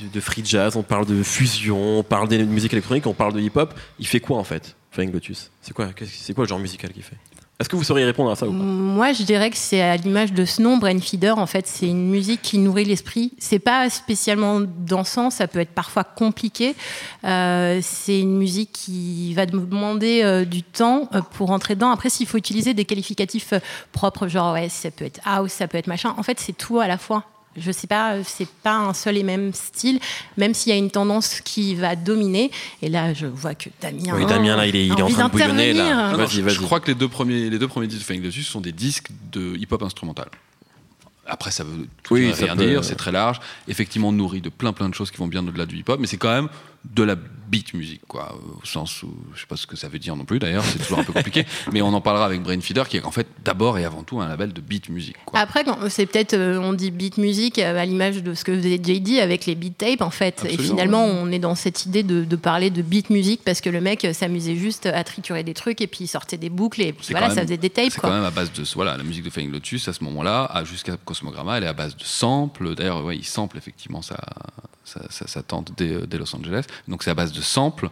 de 0.12 0.20
free 0.20 0.44
jazz, 0.44 0.76
on 0.76 0.84
parle 0.84 1.06
de 1.06 1.22
fusion, 1.22 1.98
on 1.98 2.02
parle 2.04 2.28
de 2.28 2.36
musique 2.38 2.72
électronique, 2.72 3.06
on 3.06 3.14
parle 3.14 3.32
de 3.32 3.40
hip-hop. 3.40 3.74
Il 3.98 4.06
fait 4.06 4.20
quoi 4.20 4.38
en 4.38 4.44
fait, 4.44 4.76
Flying 4.92 5.12
Lotus? 5.12 5.50
C'est 5.60 5.74
quoi, 5.74 5.88
c'est 6.06 6.34
quoi 6.34 6.44
le 6.44 6.48
genre 6.48 6.60
musical 6.60 6.92
qu'il 6.92 7.02
fait? 7.02 7.16
Est-ce 7.60 7.68
que 7.68 7.74
vous 7.74 7.82
sauriez 7.82 8.04
répondre 8.04 8.30
à 8.30 8.36
ça 8.36 8.46
ou 8.46 8.52
pas 8.52 8.62
Moi, 8.62 9.12
je 9.12 9.24
dirais 9.24 9.50
que 9.50 9.56
c'est 9.56 9.80
à 9.80 9.96
l'image 9.96 10.32
de 10.32 10.44
ce 10.44 10.62
nom, 10.62 10.76
Brain 10.76 11.00
Feeder. 11.00 11.38
En 11.38 11.46
fait, 11.46 11.66
c'est 11.66 11.88
une 11.88 12.08
musique 12.08 12.40
qui 12.40 12.56
nourrit 12.58 12.84
l'esprit. 12.84 13.32
C'est 13.38 13.58
pas 13.58 13.90
spécialement 13.90 14.60
dansant, 14.60 15.30
ça 15.30 15.48
peut 15.48 15.58
être 15.58 15.72
parfois 15.72 16.04
compliqué. 16.04 16.76
Euh, 17.24 17.80
c'est 17.82 18.20
une 18.20 18.38
musique 18.38 18.70
qui 18.72 19.34
va 19.34 19.44
demander 19.44 20.22
euh, 20.22 20.44
du 20.44 20.62
temps 20.62 21.08
euh, 21.14 21.20
pour 21.20 21.50
entrer 21.50 21.74
dedans. 21.74 21.90
Après, 21.90 22.10
s'il 22.10 22.28
faut 22.28 22.38
utiliser 22.38 22.74
des 22.74 22.84
qualificatifs 22.84 23.52
propres, 23.90 24.28
genre 24.28 24.54
ouais, 24.54 24.68
ça 24.68 24.92
peut 24.92 25.06
être 25.06 25.20
house, 25.24 25.50
ça 25.50 25.66
peut 25.66 25.78
être 25.78 25.88
machin. 25.88 26.14
En 26.16 26.22
fait, 26.22 26.38
c'est 26.38 26.56
tout 26.56 26.78
à 26.78 26.86
la 26.86 26.96
fois. 26.96 27.24
Je 27.56 27.72
sais 27.72 27.86
pas, 27.88 28.14
euh, 28.14 28.22
c'est 28.24 28.46
pas 28.48 28.76
un 28.76 28.94
seul 28.94 29.16
et 29.16 29.22
même 29.24 29.52
style, 29.52 29.98
même 30.36 30.54
s'il 30.54 30.70
y 30.70 30.74
a 30.74 30.78
une 30.78 30.90
tendance 30.90 31.40
qui 31.40 31.74
va 31.74 31.96
dominer. 31.96 32.50
Et 32.82 32.88
là, 32.88 33.14
je 33.14 33.26
vois 33.26 33.54
que 33.54 33.68
Damien. 33.80 34.14
Oui, 34.14 34.26
Damien, 34.26 34.54
là, 34.56 34.66
il 34.66 34.76
est- 34.76 34.86
il 34.86 34.92
a 34.92 34.96
est 34.98 35.02
en 35.02 35.08
train 35.08 35.26
de 35.26 35.32
bouillonner, 35.32 35.72
là. 35.72 35.84
d'intervenir. 35.84 35.96
Non, 36.06 36.12
non, 36.12 36.18
Vas-y, 36.24 36.36
je, 36.36 36.40
vas-y. 36.42 36.54
je 36.54 36.60
crois 36.60 36.78
que 36.80 36.86
les 36.88 36.94
deux 36.94 37.08
premiers, 37.08 37.50
les 37.50 37.58
deux 37.58 37.66
premiers 37.68 37.88
disques 37.88 38.12
de 38.12 38.22
Lotus 38.22 38.46
sont 38.46 38.60
des 38.60 38.72
disques 38.72 39.08
de 39.32 39.56
hip-hop 39.56 39.82
instrumental. 39.82 40.28
Après, 41.26 41.50
ça 41.50 41.62
veut 41.64 41.86
tout 42.02 42.14
Oui, 42.14 42.24
et 42.26 42.32
ça 42.32 42.44
rien 42.46 42.56
peut- 42.56 42.64
dire, 42.66 42.84
c'est 42.84 42.94
très 42.94 43.12
large. 43.12 43.38
Effectivement, 43.66 44.12
nourri 44.12 44.40
de 44.40 44.48
plein 44.48 44.72
plein 44.72 44.88
de 44.88 44.94
choses 44.94 45.10
qui 45.10 45.18
vont 45.18 45.26
bien 45.26 45.46
au-delà 45.46 45.66
du 45.66 45.76
hip-hop, 45.76 45.98
mais 46.00 46.06
c'est 46.06 46.16
quand 46.16 46.30
même 46.32 46.48
de 46.84 47.02
la 47.02 47.16
beat 47.48 47.72
music, 47.74 48.02
quoi, 48.06 48.38
au 48.62 48.66
sens 48.66 49.02
où 49.02 49.14
je 49.34 49.40
sais 49.40 49.46
pas 49.46 49.56
ce 49.56 49.66
que 49.66 49.76
ça 49.76 49.88
veut 49.88 49.98
dire 49.98 50.14
non 50.16 50.24
plus. 50.24 50.38
D'ailleurs, 50.38 50.64
c'est 50.64 50.78
toujours 50.78 50.98
un 50.98 51.04
peu 51.04 51.12
compliqué, 51.12 51.46
mais 51.72 51.80
on 51.82 51.88
en 51.88 52.00
parlera 52.00 52.26
avec 52.26 52.42
Brain 52.42 52.60
Feeder, 52.60 52.88
qui 52.88 52.98
est 52.98 53.04
en 53.04 53.10
fait 53.10 53.26
d'abord 53.44 53.78
et 53.78 53.84
avant 53.84 54.02
tout 54.02 54.20
un 54.20 54.28
label 54.28 54.52
de 54.52 54.60
beat 54.60 54.88
music. 54.90 55.16
Quoi. 55.24 55.40
Après, 55.40 55.64
c'est 55.88 56.06
peut-être, 56.06 56.34
euh, 56.34 56.58
on 56.58 56.72
dit 56.72 56.90
beat 56.90 57.16
music 57.16 57.58
euh, 57.58 57.78
à 57.78 57.84
l'image 57.84 58.22
de 58.22 58.34
ce 58.34 58.44
que 58.44 58.54
faisait 58.54 58.76
JD 58.76 59.18
avec 59.20 59.46
les 59.46 59.54
beat 59.54 59.78
tapes, 59.78 60.02
en 60.02 60.10
fait. 60.10 60.40
Absolument. 60.40 60.62
Et 60.62 60.62
finalement, 60.62 61.04
on 61.04 61.30
est 61.32 61.38
dans 61.38 61.54
cette 61.54 61.86
idée 61.86 62.02
de, 62.02 62.24
de 62.24 62.36
parler 62.36 62.70
de 62.70 62.82
beat 62.82 63.10
music 63.10 63.40
parce 63.44 63.60
que 63.60 63.70
le 63.70 63.80
mec 63.80 64.04
euh, 64.04 64.12
s'amusait 64.12 64.56
juste 64.56 64.86
à 64.86 65.02
triturer 65.04 65.42
des 65.42 65.54
trucs 65.54 65.80
et 65.80 65.86
puis 65.86 66.04
il 66.04 66.08
sortait 66.08 66.38
des 66.38 66.50
boucles 66.50 66.82
et 66.82 66.92
puis 66.92 67.08
voilà, 67.10 67.30
ça 67.30 67.42
faisait 67.42 67.56
des 67.56 67.70
tapes, 67.70 67.92
C'est 67.92 68.00
quand 68.00 68.10
même 68.10 68.24
à 68.24 68.30
base 68.30 68.52
de 68.52 68.64
voilà 68.74 68.96
la 68.96 69.02
musique 69.02 69.24
de 69.24 69.30
Flying 69.30 69.50
Lotus 69.50 69.88
à 69.88 69.92
ce 69.92 70.04
moment-là, 70.04 70.62
jusqu'à 70.64 70.96
Cosmogramma, 71.02 71.56
elle 71.56 71.64
est 71.64 71.68
à 71.68 71.72
base 71.72 71.96
de 71.96 72.04
samples. 72.04 72.74
D'ailleurs, 72.74 73.04
ouais, 73.04 73.16
il 73.16 73.24
sample 73.24 73.56
effectivement 73.56 74.02
sa, 74.02 74.16
tante 75.46 75.76
des, 75.76 76.06
des 76.06 76.18
Los 76.18 76.34
Angeles. 76.36 76.64
Donc 76.88 77.02
c'est 77.02 77.10
à 77.10 77.14
base 77.14 77.32
de 77.32 77.40
samples, 77.40 77.90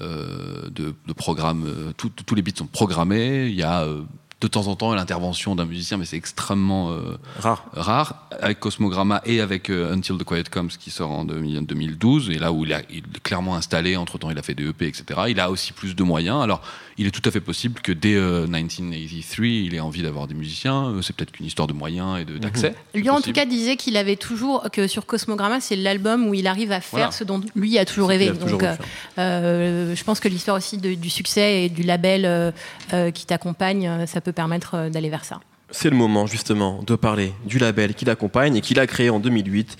euh, 0.00 0.68
de, 0.70 0.94
de 1.06 1.12
programmes. 1.12 1.64
euh, 1.66 1.92
tout- 1.96 2.10
tous 2.10 2.34
les 2.34 2.42
beats 2.42 2.52
sont 2.56 2.66
programmés. 2.66 3.46
Il 3.48 3.54
y 3.54 3.62
a 3.62 3.82
euh, 3.82 4.02
de 4.40 4.46
temps 4.46 4.68
en 4.68 4.76
temps 4.76 4.94
l'intervention 4.94 5.56
d'un 5.56 5.64
musicien, 5.64 5.96
mais 5.96 6.04
c'est 6.04 6.16
extrêmement 6.16 6.92
euh, 6.92 7.18
Rare. 7.40 7.64
rare 7.72 8.28
avec 8.40 8.60
Cosmogramma 8.60 9.20
et 9.26 9.40
avec 9.40 9.68
Until 9.68 10.16
the 10.16 10.22
Quiet 10.22 10.44
Comes 10.48 10.68
qui 10.68 10.90
sort 10.92 11.10
en 11.10 11.24
2000 11.24 11.66
2012 11.66 12.30
et 12.30 12.38
là 12.38 12.52
où 12.52 12.64
il, 12.64 12.72
a, 12.72 12.82
il 12.88 12.98
est 12.98 13.20
clairement 13.24 13.56
installé 13.56 13.96
entre 13.96 14.16
temps 14.18 14.30
il 14.30 14.38
a 14.38 14.42
fait 14.42 14.54
des 14.54 14.68
EP 14.68 14.86
etc 14.86 15.22
il 15.28 15.40
a 15.40 15.50
aussi 15.50 15.72
plus 15.72 15.96
de 15.96 16.04
moyens 16.04 16.40
alors 16.40 16.62
il 16.98 17.06
est 17.06 17.10
tout 17.10 17.22
à 17.24 17.30
fait 17.30 17.40
possible 17.40 17.80
que 17.80 17.92
dès 17.92 18.14
euh, 18.14 18.46
1983 18.46 19.46
il 19.46 19.74
ait 19.74 19.80
envie 19.80 20.02
d'avoir 20.02 20.26
des 20.26 20.34
musiciens 20.34 20.86
Euh, 20.88 21.02
c'est 21.02 21.14
peut-être 21.14 21.30
qu'une 21.32 21.46
histoire 21.46 21.66
de 21.68 21.72
moyens 21.72 22.18
et 22.20 22.24
de- 22.24 22.38
d'accès 22.38 22.74
c'est 22.92 22.98
Lui, 23.00 23.08
en 23.10 23.20
tout 23.20 23.32
cas, 23.32 23.46
disait 23.46 23.76
qu'il 23.76 23.96
avait 23.96 24.16
toujours, 24.16 24.66
que 24.72 24.86
sur 24.86 25.06
Cosmogramma, 25.06 25.60
c'est 25.60 25.76
l'album 25.76 26.26
où 26.28 26.34
il 26.34 26.46
arrive 26.46 26.72
à 26.72 26.80
faire 26.80 26.90
Voilà. 26.98 27.10
ce 27.12 27.24
dont 27.24 27.40
lui 27.54 27.78
a 27.78 27.84
toujours 27.84 28.08
rêvé. 28.08 28.28
a 28.28 28.32
toujours 28.32 28.58
Donc, 28.58 28.62
euh, 28.64 28.74
euh, 29.18 29.94
je 29.94 30.04
pense 30.04 30.20
que 30.20 30.28
l'histoire 30.28 30.56
aussi 30.56 30.78
de- 30.78 30.94
du 30.94 31.10
succès 31.10 31.64
et 31.64 31.68
du 31.68 31.82
label 31.82 32.24
euh, 32.24 32.50
euh, 32.92 33.10
qui 33.10 33.26
t'accompagne, 33.26 33.86
euh, 33.88 34.06
ça 34.06 34.20
peut 34.20 34.32
permettre 34.32 34.74
euh, 34.74 34.90
d'aller 34.90 35.08
vers 35.10 35.24
ça. 35.24 35.40
C'est 35.70 35.90
le 35.90 35.96
moment 35.96 36.26
justement 36.26 36.82
de 36.82 36.94
parler 36.96 37.32
du 37.46 37.58
label 37.58 37.94
qui 37.94 38.04
l'accompagne 38.06 38.56
et 38.56 38.60
qu'il 38.60 38.78
a 38.80 38.86
créé 38.86 39.10
en 39.10 39.20
2008. 39.20 39.76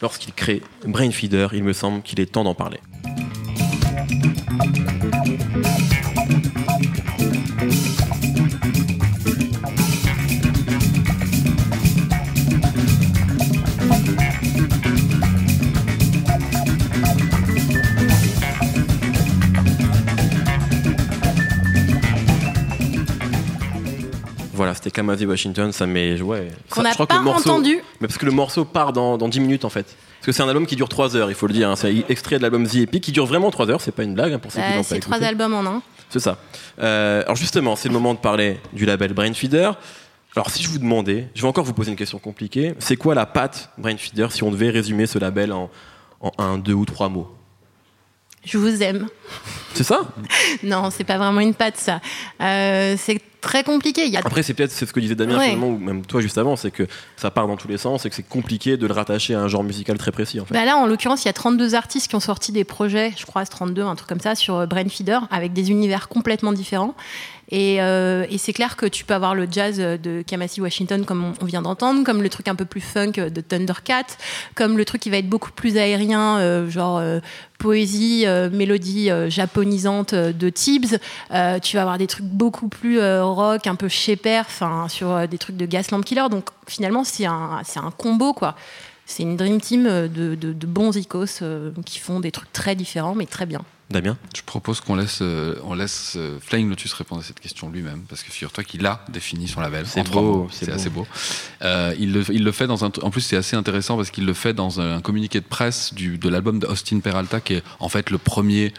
Lorsqu'il 0.00 0.32
crée 0.32 0.62
Brain 0.86 1.10
Feeder, 1.10 1.48
il 1.52 1.62
me 1.64 1.72
semble 1.72 2.02
qu'il 2.02 2.18
est 2.20 2.26
temps 2.26 2.44
d'en 2.44 2.54
parler. 2.54 2.78
C'était 24.82 24.90
Kamasi 24.96 25.26
Washington, 25.26 25.70
ça 25.72 25.86
m'est. 25.86 26.20
Ouais. 26.20 26.48
Qu'on 26.70 26.82
n'a 26.82 26.94
pas 26.94 27.20
morceau- 27.20 27.50
entendu. 27.50 27.76
Mais 28.00 28.08
parce 28.08 28.18
que 28.18 28.26
le 28.26 28.32
morceau 28.32 28.64
part 28.64 28.92
dans, 28.92 29.16
dans 29.16 29.28
10 29.28 29.40
minutes 29.40 29.64
en 29.64 29.68
fait. 29.70 29.84
Parce 29.84 30.26
que 30.26 30.32
c'est 30.32 30.42
un 30.42 30.48
album 30.48 30.66
qui 30.66 30.74
dure 30.76 30.88
3 30.88 31.16
heures, 31.16 31.30
il 31.30 31.34
faut 31.36 31.46
le 31.46 31.52
dire. 31.52 31.68
hein. 31.70 31.76
C'est 31.76 32.04
extrait 32.08 32.36
de 32.38 32.42
l'album 32.42 32.66
The 32.66 32.76
Epic 32.76 33.02
qui 33.02 33.12
dure 33.12 33.26
vraiment 33.26 33.50
3 33.50 33.70
heures, 33.70 33.80
c'est 33.80 33.92
pas 33.92 34.02
une 34.02 34.14
blague 34.14 34.32
hein, 34.32 34.38
pour 34.38 34.50
ceux 34.52 34.60
qui 34.60 34.66
pas 34.76 34.82
c'est 34.82 34.98
trois 35.00 35.16
écouté. 35.18 35.28
albums 35.28 35.54
en 35.54 35.66
un. 35.66 35.82
C'est 36.10 36.20
ça. 36.20 36.38
Euh, 36.80 37.22
alors 37.22 37.36
justement, 37.36 37.74
c'est 37.76 37.88
le 37.88 37.94
moment 37.94 38.12
de 38.14 38.18
parler 38.18 38.58
du 38.72 38.84
label 38.86 39.12
Brainfeeder. 39.14 39.70
Alors 40.34 40.50
si 40.50 40.62
je 40.62 40.68
vous 40.68 40.78
demandais, 40.78 41.28
je 41.34 41.42
vais 41.42 41.48
encore 41.48 41.64
vous 41.64 41.74
poser 41.74 41.90
une 41.90 41.96
question 41.96 42.18
compliquée. 42.18 42.74
C'est 42.78 42.96
quoi 42.96 43.14
la 43.14 43.26
patte 43.26 43.70
Brainfeeder 43.78 44.28
si 44.30 44.42
on 44.42 44.50
devait 44.50 44.70
résumer 44.70 45.06
ce 45.06 45.18
label 45.18 45.52
en, 45.52 45.70
en 46.20 46.30
un, 46.38 46.58
deux 46.58 46.72
ou 46.74 46.84
trois 46.86 47.08
mots? 47.08 47.30
Je 48.44 48.58
vous 48.58 48.82
aime. 48.82 49.06
C'est 49.74 49.84
ça? 49.84 50.00
Non, 50.62 50.90
c'est 50.90 51.04
pas 51.04 51.16
vraiment 51.16 51.40
une 51.40 51.54
patte, 51.54 51.76
ça. 51.76 52.00
Euh, 52.40 52.96
c'est 52.98 53.20
très 53.40 53.62
compliqué. 53.64 54.04
Il 54.06 54.12
y 54.12 54.16
a 54.16 54.20
Après, 54.24 54.42
c'est 54.42 54.52
peut-être 54.54 54.70
c'est 54.72 54.84
ce 54.86 54.92
que 54.92 55.00
disait 55.00 55.14
Damien 55.14 55.38
Ouais. 55.38 55.44
finalement, 55.46 55.68
ou 55.68 55.78
même 55.78 56.04
toi 56.04 56.20
juste 56.20 56.38
avant, 56.38 56.56
c'est 56.56 56.70
que 56.70 56.86
ça 57.16 57.30
part 57.30 57.46
dans 57.46 57.56
tous 57.56 57.68
les 57.68 57.78
sens 57.78 58.04
et 58.04 58.10
que 58.10 58.14
c'est 58.16 58.22
compliqué 58.28 58.76
de 58.76 58.86
le 58.86 58.92
rattacher 58.92 59.34
à 59.34 59.40
un 59.40 59.48
genre 59.48 59.62
musical 59.64 59.96
très 59.98 60.10
précis 60.12 60.40
en 60.40 60.44
fait. 60.44 60.54
Bah 60.54 60.64
là, 60.64 60.76
en 60.76 60.86
l'occurrence, 60.86 61.24
il 61.24 61.26
y 61.26 61.30
a 61.30 61.32
32 61.32 61.74
artistes 61.74 62.08
qui 62.08 62.14
ont 62.16 62.20
sorti 62.20 62.52
des 62.52 62.64
projets, 62.64 63.12
je 63.16 63.24
crois, 63.26 63.44
c'est 63.44 63.50
32, 63.50 63.82
un 63.82 63.94
truc 63.94 64.08
comme 64.08 64.20
ça, 64.20 64.34
sur 64.34 64.56
euh, 64.56 64.66
Brainfeeder, 64.66 65.20
avec 65.30 65.52
des 65.52 65.70
univers 65.70 66.08
complètement 66.08 66.52
différents. 66.52 66.94
Et, 67.54 67.82
euh, 67.82 68.24
et 68.30 68.38
c'est 68.38 68.54
clair 68.54 68.76
que 68.76 68.86
tu 68.86 69.04
peux 69.04 69.12
avoir 69.12 69.34
le 69.34 69.46
jazz 69.48 69.76
de 69.78 70.22
Kamasi 70.26 70.62
Washington, 70.62 71.04
comme 71.04 71.34
on- 71.40 71.44
vient 71.44 71.60
d'entendre, 71.60 72.02
comme 72.02 72.22
le 72.22 72.30
truc 72.30 72.48
un 72.48 72.54
peu 72.54 72.64
plus 72.64 72.80
funk 72.80 73.12
de 73.12 73.40
Thundercat, 73.42 74.06
comme 74.54 74.78
le 74.78 74.86
truc 74.86 75.02
qui 75.02 75.10
va 75.10 75.18
être 75.18 75.28
beaucoup 75.28 75.52
plus 75.52 75.76
aérien, 75.76 76.38
euh, 76.38 76.70
genre 76.70 76.96
euh, 76.96 77.20
poésie, 77.58 78.24
euh, 78.26 78.48
mélodie 78.50 79.10
euh, 79.10 79.28
japonisante 79.28 80.14
euh, 80.14 80.32
de 80.32 80.48
Tibbs. 80.48 80.98
Euh, 81.32 81.58
tu 81.58 81.76
vas 81.76 81.82
avoir 81.82 81.98
des 81.98 82.06
trucs 82.06 82.24
beaucoup 82.24 82.68
plus 82.68 82.98
euh, 83.00 83.22
rock, 83.22 83.66
un 83.66 83.74
peu 83.74 83.88
shaper, 83.88 84.40
enfin, 84.46 84.88
sur 84.88 85.10
euh, 85.10 85.26
des 85.26 85.36
trucs 85.36 85.58
de 85.58 85.66
Gaslamp 85.66 86.00
Killer. 86.00 86.24
Donc 86.30 86.46
finalement, 86.66 87.04
c'est 87.04 87.26
un, 87.26 87.60
un 87.76 87.90
combo, 87.90 88.32
quoi. 88.32 88.56
C'est 89.06 89.22
une 89.24 89.36
dream 89.36 89.60
team 89.60 89.86
euh, 89.86 90.08
de, 90.08 90.34
de- 90.34 90.52
de 90.52 90.66
bons 90.66 90.96
icos 90.96 91.40
euh, 91.42 91.70
qui 91.84 91.98
font 91.98 92.20
des 92.20 92.30
trucs 92.32 92.52
très 92.52 92.74
différents, 92.74 93.14
mais 93.14 93.26
très 93.26 93.46
bien. 93.46 93.62
Damien? 93.90 94.16
Je 94.34 94.40
propose 94.42 94.80
qu'on 94.80 94.94
laisse, 94.94 95.18
euh, 95.20 95.56
on 95.64 95.74
laisse 95.74 96.14
euh, 96.16 96.38
Flying 96.40 96.70
Lotus 96.70 96.94
répondre 96.94 97.20
à 97.20 97.24
cette 97.24 97.40
question 97.40 97.68
lui-même, 97.68 98.02
parce 98.08 98.22
que 98.22 98.30
figure-toi 98.30 98.64
qu'il 98.64 98.86
a 98.86 99.04
défini 99.10 99.48
son 99.48 99.60
label. 99.60 99.84
C'est 99.86 100.08
beau, 100.10 100.48
c'est 100.50 100.70
assez 100.70 100.88
beau. 100.88 101.06
Euh, 101.60 101.94
il, 101.98 102.12
le, 102.14 102.24
il 102.30 102.42
le 102.42 102.52
fait 102.52 102.66
dans 102.66 102.86
un. 102.86 102.90
En 103.02 103.10
plus, 103.10 103.20
c'est 103.20 103.36
assez 103.36 103.54
intéressant 103.54 103.96
parce 103.96 104.10
qu'il 104.10 104.24
le 104.24 104.32
fait 104.32 104.54
dans 104.54 104.80
un 104.80 105.02
communiqué 105.02 105.40
de 105.40 105.44
presse 105.46 105.92
du, 105.92 106.16
de 106.16 106.28
l'album 106.30 106.58
de 106.58 106.66
Austin 106.66 107.00
Peralta, 107.00 107.40
qui 107.40 107.54
est 107.54 107.62
en 107.80 107.90
fait 107.90 108.08
le 108.10 108.16
premier. 108.18 108.72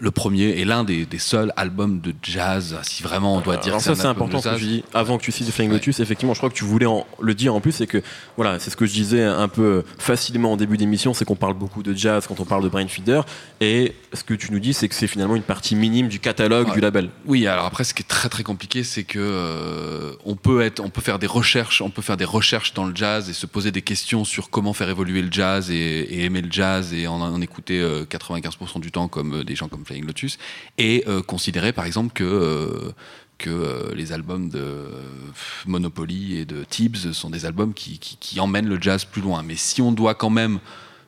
Le 0.00 0.10
premier 0.10 0.48
et 0.58 0.64
l'un 0.64 0.82
des, 0.82 1.04
des 1.06 1.18
seuls 1.18 1.52
albums 1.56 2.00
de 2.00 2.14
jazz, 2.22 2.76
si 2.82 3.02
vraiment 3.02 3.36
on 3.36 3.40
doit 3.40 3.56
dire 3.58 3.68
Alors 3.74 3.80
ça 3.82 3.94
c'est 3.94 4.06
important 4.06 4.40
ce 4.40 4.48
que 4.48 4.56
je 4.58 4.64
dis 4.66 4.84
avant 4.94 5.18
que 5.18 5.22
tu 5.22 5.30
cites 5.32 5.50
Flying 5.50 5.70
Ouais. 5.70 5.76
Lotus 5.76 6.00
effectivement 6.00 6.34
je 6.34 6.38
crois 6.40 6.48
que 6.50 6.54
tu 6.54 6.64
voulais 6.64 6.86
en- 6.86 7.06
le 7.20 7.34
dire 7.34 7.54
en 7.54 7.60
plus 7.60 7.72
c'est 7.72 7.86
que 7.86 8.02
voilà 8.36 8.58
c'est 8.58 8.70
ce 8.70 8.76
que 8.76 8.86
je 8.86 8.92
disais 8.92 9.22
un 9.22 9.48
peu 9.48 9.84
facilement 9.98 10.52
en 10.52 10.56
début 10.56 10.76
d'émission 10.78 11.12
c'est 11.14 11.24
qu'on 11.24 11.36
parle 11.36 11.54
beaucoup 11.54 11.82
de 11.82 11.94
jazz 11.94 12.26
quand 12.26 12.40
on 12.40 12.44
parle 12.44 12.64
de 12.64 12.68
Brainfeeder 12.68 13.20
et 13.60 13.94
ce 14.14 14.24
que 14.24 14.34
tu 14.34 14.50
nous 14.52 14.58
dis 14.58 14.72
c'est 14.72 14.88
que 14.88 14.94
c'est 14.94 15.06
finalement 15.06 15.36
une 15.36 15.42
partie 15.42 15.76
minime 15.76 16.08
du 16.08 16.18
catalogue 16.18 16.68
Ouais. 16.68 16.74
du 16.74 16.80
label 16.80 17.10
Oui, 17.26 17.46
alors 17.46 17.64
après, 17.66 17.84
ce 17.84 17.94
qui 17.94 18.02
est 18.02 18.06
très 18.08 18.28
très 18.28 18.42
compliqué, 18.42 18.82
c'est 18.84 19.04
que 19.04 19.18
euh, 19.18 20.12
on 20.24 20.34
peut 20.36 20.62
être, 20.62 20.80
on 20.80 20.88
peut 20.90 21.00
faire 21.00 21.18
des 21.18 21.26
recherches, 21.26 21.80
on 21.82 21.90
peut 21.90 22.02
faire 22.02 22.16
des 22.16 22.24
recherches 22.24 22.74
dans 22.74 22.84
le 22.84 22.94
jazz 22.94 23.28
et 23.28 23.32
se 23.32 23.46
poser 23.46 23.70
des 23.70 23.82
questions 23.82 24.24
sur 24.24 24.50
comment 24.50 24.72
faire 24.72 24.88
évoluer 24.88 25.22
le 25.22 25.30
jazz 25.30 25.70
et, 25.70 25.74
et 25.74 26.24
aimer 26.24 26.42
le 26.42 26.50
jazz 26.50 26.92
et 26.92 27.06
en, 27.06 27.20
en 27.20 27.40
écouter 27.40 27.80
euh, 27.80 28.04
95% 28.04 28.80
du 28.80 28.90
temps 28.90 29.08
comme 29.08 29.34
euh, 29.40 29.44
des 29.44 29.54
gens 29.56 29.68
comme 29.68 29.84
Flying 29.90 30.06
Lotus 30.06 30.38
et 30.78 31.04
euh, 31.08 31.22
considérer 31.22 31.72
par 31.72 31.84
exemple 31.84 32.12
que 32.12 32.24
euh, 32.24 32.92
que 33.38 33.50
euh, 33.50 33.94
les 33.94 34.12
albums 34.12 34.48
de 34.50 34.58
euh, 34.58 34.90
Monopoly 35.66 36.36
et 36.38 36.44
de 36.44 36.62
Tibbs 36.62 37.12
sont 37.12 37.30
des 37.30 37.46
albums 37.46 37.72
qui, 37.72 37.98
qui, 37.98 38.16
qui 38.18 38.38
emmènent 38.38 38.68
le 38.68 38.80
jazz 38.80 39.04
plus 39.04 39.22
loin. 39.22 39.42
Mais 39.42 39.56
si 39.56 39.80
on 39.80 39.92
doit 39.92 40.14
quand 40.14 40.28
même 40.28 40.58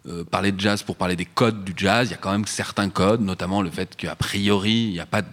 euh, 0.09 0.25
parler 0.25 0.51
de 0.51 0.59
jazz 0.59 0.83
pour 0.83 0.97
parler 0.97 1.15
des 1.15 1.27
codes 1.27 1.63
du 1.63 1.75
jazz, 1.77 2.09
il 2.09 2.13
y 2.13 2.15
a 2.15 2.17
quand 2.17 2.33
même 2.33 2.47
certains 2.47 2.89
codes, 2.89 3.21
notamment 3.21 3.61
le 3.63 3.71
fait 3.71 3.95
qu'a 3.97 4.17
priori, 4.17 4.73
il 4.89 4.93
n'y 4.93 5.01
a 5.01 5.07
pas 5.07 5.23
de. 5.23 5.29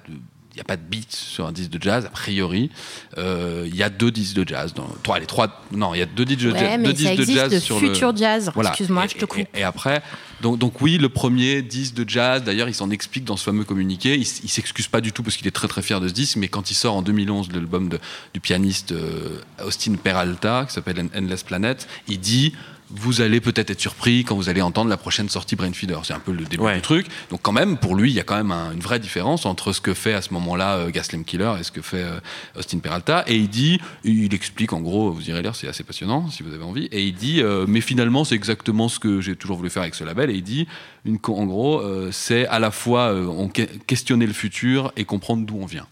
Il 0.52 0.56
n'y 0.56 0.62
a 0.62 0.66
pas 0.66 0.78
de 0.78 0.82
beat 0.82 1.14
sur 1.14 1.46
un 1.48 1.54
disque 1.54 1.70
de 1.70 1.82
jazz, 1.82 2.06
a 2.06 2.10
priori. 2.10 2.70
Euh, 3.18 3.64
Il 3.68 3.76
y 3.78 3.84
a 3.84 3.90
deux 3.90 4.12
disques 4.12 4.36
de 4.36 4.46
jazz. 4.46 4.74
Dans, 4.74 4.90
trois, 5.04 5.20
les 5.20 5.26
trois. 5.26 5.62
Non, 5.72 5.94
il 5.94 6.00
y 6.00 6.02
a 6.02 6.06
deux 6.06 6.26
disques 6.26 6.42
de, 6.42 6.52
jazz, 6.52 6.78
mais 6.82 6.92
deux 6.92 7.04
ça 7.04 7.16
disques 7.16 7.30
de 7.30 7.36
jazz 7.36 7.52
de 7.54 7.60
sur 7.60 7.80
le. 7.80 7.88
future 7.88 8.18
jazz. 8.18 8.52
Voilà. 8.54 8.72
Excuse-moi, 8.72 9.06
je 9.08 9.16
te 9.16 9.26
coupe. 9.26 9.48
Et, 9.54 9.60
et 9.60 9.64
après, 9.64 10.02
donc, 10.42 10.82
oui, 10.82 10.98
le 10.98 11.10
premier 11.10 11.62
disque 11.62 11.96
de 11.96 12.10
jazz, 12.10 12.44
d'ailleurs, 12.44 12.70
il 12.70 12.74
s'en 12.74 12.90
explique 12.92 13.26
dans 13.26 13.38
ce 13.38 13.44
fameux 13.44 13.64
communiqué. 13.66 14.16
Il, 14.16 14.26
s'excuse 14.26 14.88
pas 14.88 15.02
du 15.02 15.12
tout 15.12 15.24
parce 15.24 15.36
qu'il 15.36 15.48
est 15.48 15.52
très 15.52 15.68
très 15.68 15.82
fier 15.82 16.00
de 16.00 16.08
ce 16.08 16.14
disque, 16.14 16.38
mais 16.38 16.48
quand 16.48 16.72
il 16.72 16.76
sort 16.76 16.96
en 16.96 17.02
2011 17.02 17.52
l'album 17.52 17.90
du 18.34 18.40
pianiste 18.40 18.92
euh, 18.94 19.42
Austin 19.64 19.96
Peralta, 19.96 20.66
qui 20.68 20.74
s'appelle 20.74 21.00
En- 21.14 21.18
Endless 21.18 21.44
Planet, 21.44 21.88
il 22.08 22.20
dit 22.20 22.54
vous 22.92 23.22
allez 23.22 23.40
peut-être 23.40 23.70
être 23.70 23.80
surpris 23.80 24.24
quand 24.24 24.36
vous 24.36 24.50
allez 24.50 24.62
entendre 24.62 24.90
la 24.90 24.98
prochaine 24.98 25.30
sortie 25.30 25.56
Brainfeeder. 25.56 26.00
C'est 26.04 26.14
un 26.14 26.20
peu 26.20 26.32
le 26.32 26.46
début 26.46 26.64
Ouais. 26.64 26.76
du 26.76 26.82
truc. 26.82 27.08
Donc 27.30 27.42
quand 27.44 27.52
même, 27.52 27.78
pour 27.78 27.96
lui, 27.96 28.10
il 28.10 28.16
y 28.16 28.20
a 28.20 28.24
quand 28.24 28.36
même 28.36 28.52
un- 28.52 28.72
une 28.72 28.80
vraie 28.80 29.00
différence 29.00 29.46
entre 29.46 29.74
ce 29.74 29.82
que 29.82 29.94
fait 29.94 30.14
à 30.14 30.22
ce 30.22 30.34
moment-là 30.34 30.78
euh, 30.78 30.90
Gaslam 30.90 31.24
Killer 31.24 31.54
et 31.60 31.64
ce 31.64 31.72
que 31.72 31.82
fait 31.82 32.02
euh, 32.04 32.20
Austin 32.58 32.80
Peralta. 32.80 33.24
Et 33.28 33.36
il 33.38 33.48
dit, 33.50 33.80
il 34.04 34.34
explique 34.34 34.74
en 34.74 34.82
gros, 34.82 35.12
vous 35.12 35.30
irez 35.30 35.42
lire, 35.42 35.56
c'est 35.56 35.68
assez 35.68 35.84
passionnant 35.84 36.30
si 36.32 36.42
vous 36.44 36.54
avez 36.54 36.64
envie. 36.64 36.86
Et 36.92 37.04
il 37.06 37.14
dit, 37.14 37.42
euh, 37.44 37.66
mais 37.68 37.82
finalement, 37.82 38.24
c'est 38.24 38.36
exactement 38.36 38.90
ce 38.90 38.98
que 39.00 39.22
j'ai 39.22 39.36
toujours 39.36 39.58
voulu 39.58 39.70
faire 39.70 39.84
avec 39.84 39.96
ce 39.96 40.04
label. 40.04 40.30
Et 40.32 40.36
il 40.36 40.44
dit, 40.44 40.68
une, 41.06 41.20
en 41.28 41.46
gros, 41.46 41.80
euh, 41.82 42.10
c'est 42.12 42.48
à 42.48 42.58
la 42.60 42.72
fois 42.72 43.14
on 43.14 43.50
que- 43.50 43.62
questionner 43.86 44.26
le 44.26 44.34
futur 44.34 44.92
et 44.98 45.06
comprendre 45.06 45.46
d'où 45.46 45.60
on 45.62 45.66
vient. 45.66 45.86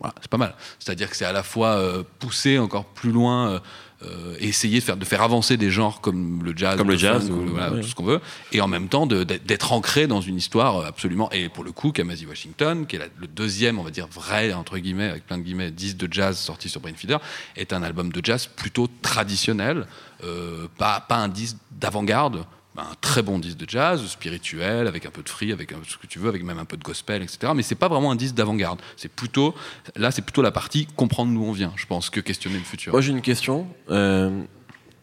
Voilà, 0.00 0.14
c'est 0.20 0.30
pas 0.30 0.36
mal. 0.38 0.54
C'est-à-dire 0.78 1.10
que 1.10 1.16
c'est 1.16 1.24
à 1.24 1.32
la 1.32 1.42
fois 1.42 1.82
pousser 2.20 2.58
encore 2.58 2.84
plus 2.84 3.10
loin. 3.10 3.60
Euh, 4.02 4.06
euh, 4.06 4.34
essayer 4.38 4.78
de 4.78 4.84
faire, 4.84 4.96
de 4.96 5.04
faire 5.04 5.22
avancer 5.22 5.56
des 5.56 5.70
genres 5.70 6.00
comme 6.00 6.42
le 6.44 6.52
jazz, 6.56 6.76
Comme 6.78 6.88
le 6.90 6.96
jazz, 6.96 7.30
ou- 7.30 7.46
voilà, 7.48 7.72
ouais. 7.72 7.80
tout 7.80 7.88
ce 7.88 7.94
qu'on 7.94 8.04
veut, 8.04 8.20
et 8.52 8.60
en 8.60 8.68
même 8.68 8.88
temps 8.88 9.06
d'être 9.06 9.72
ancré 9.72 10.06
dans 10.06 10.20
une 10.20 10.36
histoire 10.36 10.84
absolument. 10.86 11.30
Et 11.32 11.48
pour 11.48 11.64
le 11.64 11.72
coup, 11.72 11.90
Kamasi 11.92 12.24
Washington, 12.26 12.86
qui 12.86 12.96
est 12.96 13.00
la- 13.00 13.06
le 13.18 13.26
deuxième, 13.26 13.78
on 13.78 13.82
va 13.82 13.90
dire 13.90 14.06
vrai 14.06 14.52
entre 14.52 14.78
guillemets, 14.78 15.08
avec 15.08 15.26
plein 15.26 15.38
de 15.38 15.42
guillemets, 15.42 15.70
disque 15.70 15.96
de 15.96 16.12
jazz 16.12 16.38
sorti 16.38 16.68
sur 16.68 16.80
Brainfeeder, 16.80 17.18
est 17.56 17.72
un 17.72 17.82
album 17.82 18.12
de 18.12 18.20
jazz 18.24 18.46
plutôt 18.46 18.88
traditionnel, 19.02 19.86
euh, 20.24 20.66
pas 20.78 21.00
pas 21.00 21.16
un 21.16 21.28
disque 21.28 21.56
d'avant-garde. 21.72 22.44
Un 22.78 22.94
très 23.00 23.22
bon 23.22 23.38
disque 23.40 23.58
de 23.58 23.68
jazz, 23.68 24.06
spirituel, 24.06 24.86
avec 24.86 25.04
un 25.04 25.10
peu 25.10 25.22
de 25.22 25.28
free, 25.28 25.52
avec 25.52 25.72
un- 25.72 25.78
ce 25.86 25.96
que 25.96 26.06
tu 26.06 26.18
veux, 26.20 26.28
avec 26.28 26.44
même 26.44 26.58
un 26.60 26.64
peu 26.64 26.76
de 26.76 26.82
gospel, 26.84 27.22
etc. 27.22 27.52
Mais 27.54 27.62
c'est 27.62 27.74
pas 27.74 27.88
vraiment 27.88 28.12
un 28.12 28.16
disque 28.16 28.36
d'avant-garde. 28.36 28.78
C'est 28.96 29.10
plutôt, 29.10 29.52
là, 29.96 30.10
c'est 30.12 30.22
plutôt 30.22 30.42
la 30.42 30.52
partie 30.52 30.86
comprendre 30.96 31.32
d'où 31.32 31.42
on 31.44 31.50
vient, 31.52 31.72
je 31.76 31.86
pense, 31.86 32.08
que 32.08 32.20
questionner 32.20 32.56
le 32.58 32.62
futur. 32.64 32.92
moi 32.92 33.00
j'ai 33.00 33.10
une 33.10 33.20
question 33.20 33.66
euh, 33.90 34.42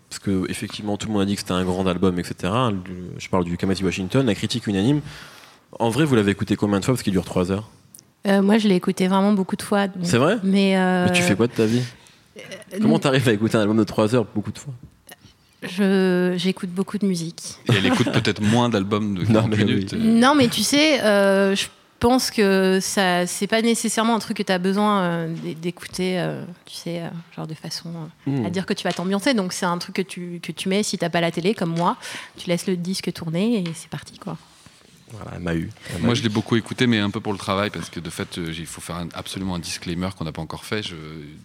parce 0.10 0.20
que 0.20 0.50
effectivement 0.50 0.96
tout 0.96 1.08
le 1.08 1.14
monde 1.14 1.24
a 1.24 1.26
dit 1.26 1.34
que 1.36 1.42
c'était 1.42 1.52
un 1.52 1.66
grand 1.66 1.86
album 1.88 2.18
etc 2.20 2.54
je 3.18 3.28
parle 3.30 3.44
du 3.44 3.58
Kamasi 3.58 3.84
Washington 3.84 4.26
la 4.26 4.36
critique 4.36 4.66
unanime 4.68 5.02
en 5.78 5.90
vrai 5.90 6.06
vous 6.06 6.16
l'avez 6.16 6.32
écouté 6.32 6.56
combien 6.56 6.80
de 6.80 6.86
fois 6.86 6.94
parce 6.94 7.04
qu'il 7.04 7.12
dure 7.12 7.26
3 7.26 7.52
heures? 7.52 7.70
Euh, 8.28 8.42
moi, 8.42 8.58
je 8.58 8.68
l'ai 8.70 8.76
écouté 8.76 9.08
vraiment 9.08 9.34
beaucoup 9.34 9.56
de 9.58 9.62
fois. 9.62 9.88
c'est 10.02 10.18
vrai? 10.18 10.38
Mais, 10.44 10.78
euh, 10.78 11.06
mais 11.06 11.12
tu 11.12 11.22
fais 11.22 11.36
quoi 11.36 11.48
de 11.48 11.52
ta 11.54 11.66
vie? 11.66 11.84
comment 12.82 12.98
t'arrives 13.00 13.28
à 13.30 13.34
écouter 13.34 13.58
un 13.58 13.62
album 13.62 13.78
de 13.78 13.84
3 13.84 14.16
heures 14.16 14.26
beaucoup 14.34 14.52
de 14.52 14.58
fois? 14.58 14.74
J'écoute 16.38 16.70
beaucoup 16.70 16.98
de 16.98 17.06
musique. 17.06 17.56
Et 17.70 17.74
elle 17.78 17.86
écoute 17.86 18.12
peut-être 18.12 18.42
moins 18.42 18.70
d'albums 18.70 19.16
de 19.18 19.24
40 19.34 19.50
mais 19.50 19.58
oui. 19.58 19.66
minutes. 19.66 19.94
Non, 19.94 20.36
mais 20.36 20.48
tu 20.48 20.62
sais, 20.64 21.02
euh, 21.04 21.56
je 21.56 21.66
pense 22.00 22.30
que 22.30 22.80
ça, 22.82 23.26
c'est 23.26 23.48
pas 23.48 23.62
nécessairement 23.62 24.16
un 24.16 24.20
truc 24.20 24.38
que 24.38 24.44
tu 24.44 24.52
as 24.52 24.60
besoin 24.60 25.02
euh, 25.02 25.34
d'é- 25.44 25.56
d'écouter, 25.56 26.20
euh, 26.20 26.44
tu 26.66 26.76
sais, 26.76 27.02
euh, 27.02 27.08
genre 27.36 27.48
de 27.48 27.54
façon 27.54 27.90
euh, 28.28 28.32
Hmm. 28.32 28.46
à 28.46 28.50
dire 28.50 28.66
que 28.66 28.74
tu 28.74 28.84
vas 28.84 28.92
t'ambiancer. 28.94 29.34
Donc 29.34 29.54
c'est 29.54 29.66
un 29.66 29.78
truc 29.78 29.96
que 29.96 30.02
tu, 30.02 30.40
que 30.44 30.52
tu 30.52 30.70
mets 30.70 30.84
si 30.84 30.98
t'as 30.98 31.10
pas 31.10 31.22
la 31.22 31.32
télé, 31.32 31.54
comme 31.54 31.76
moi. 31.76 31.96
Tu 32.38 32.50
laisses 32.50 32.68
le 32.68 32.76
disque 32.76 33.12
tourner 33.14 33.60
et 33.60 33.64
c'est 33.74 33.90
parti, 33.90 34.18
quoi. 34.20 34.38
Voilà 35.16 35.32
elle 35.36 35.42
m'a 35.44 35.56
eu 35.56 35.70
Elle 35.90 36.00
m'a 36.02 36.06
Moi, 36.06 36.14
eu. 36.14 36.18
je 36.18 36.24
l'ai 36.24 36.30
beaucoup 36.30 36.56
écouté, 36.56 36.88
mais 36.88 37.00
un 37.00 37.10
peu 37.10 37.20
pour 37.20 37.34
le 37.34 37.38
travail, 37.40 37.70
parce 37.70 37.90
que 37.90 38.00
de 38.00 38.10
fait, 38.10 38.38
euh, 38.38 38.54
il 38.58 38.66
faut 38.66 38.82
faire 38.82 38.98
un- 38.98 39.10
absolument 39.14 39.56
un 39.56 39.60
disclaimer 39.60 40.10
qu'on 40.18 40.26
n'a 40.26 40.32
pas 40.32 40.42
encore 40.42 40.66
fait. 40.66 40.84
Je, 40.84 40.96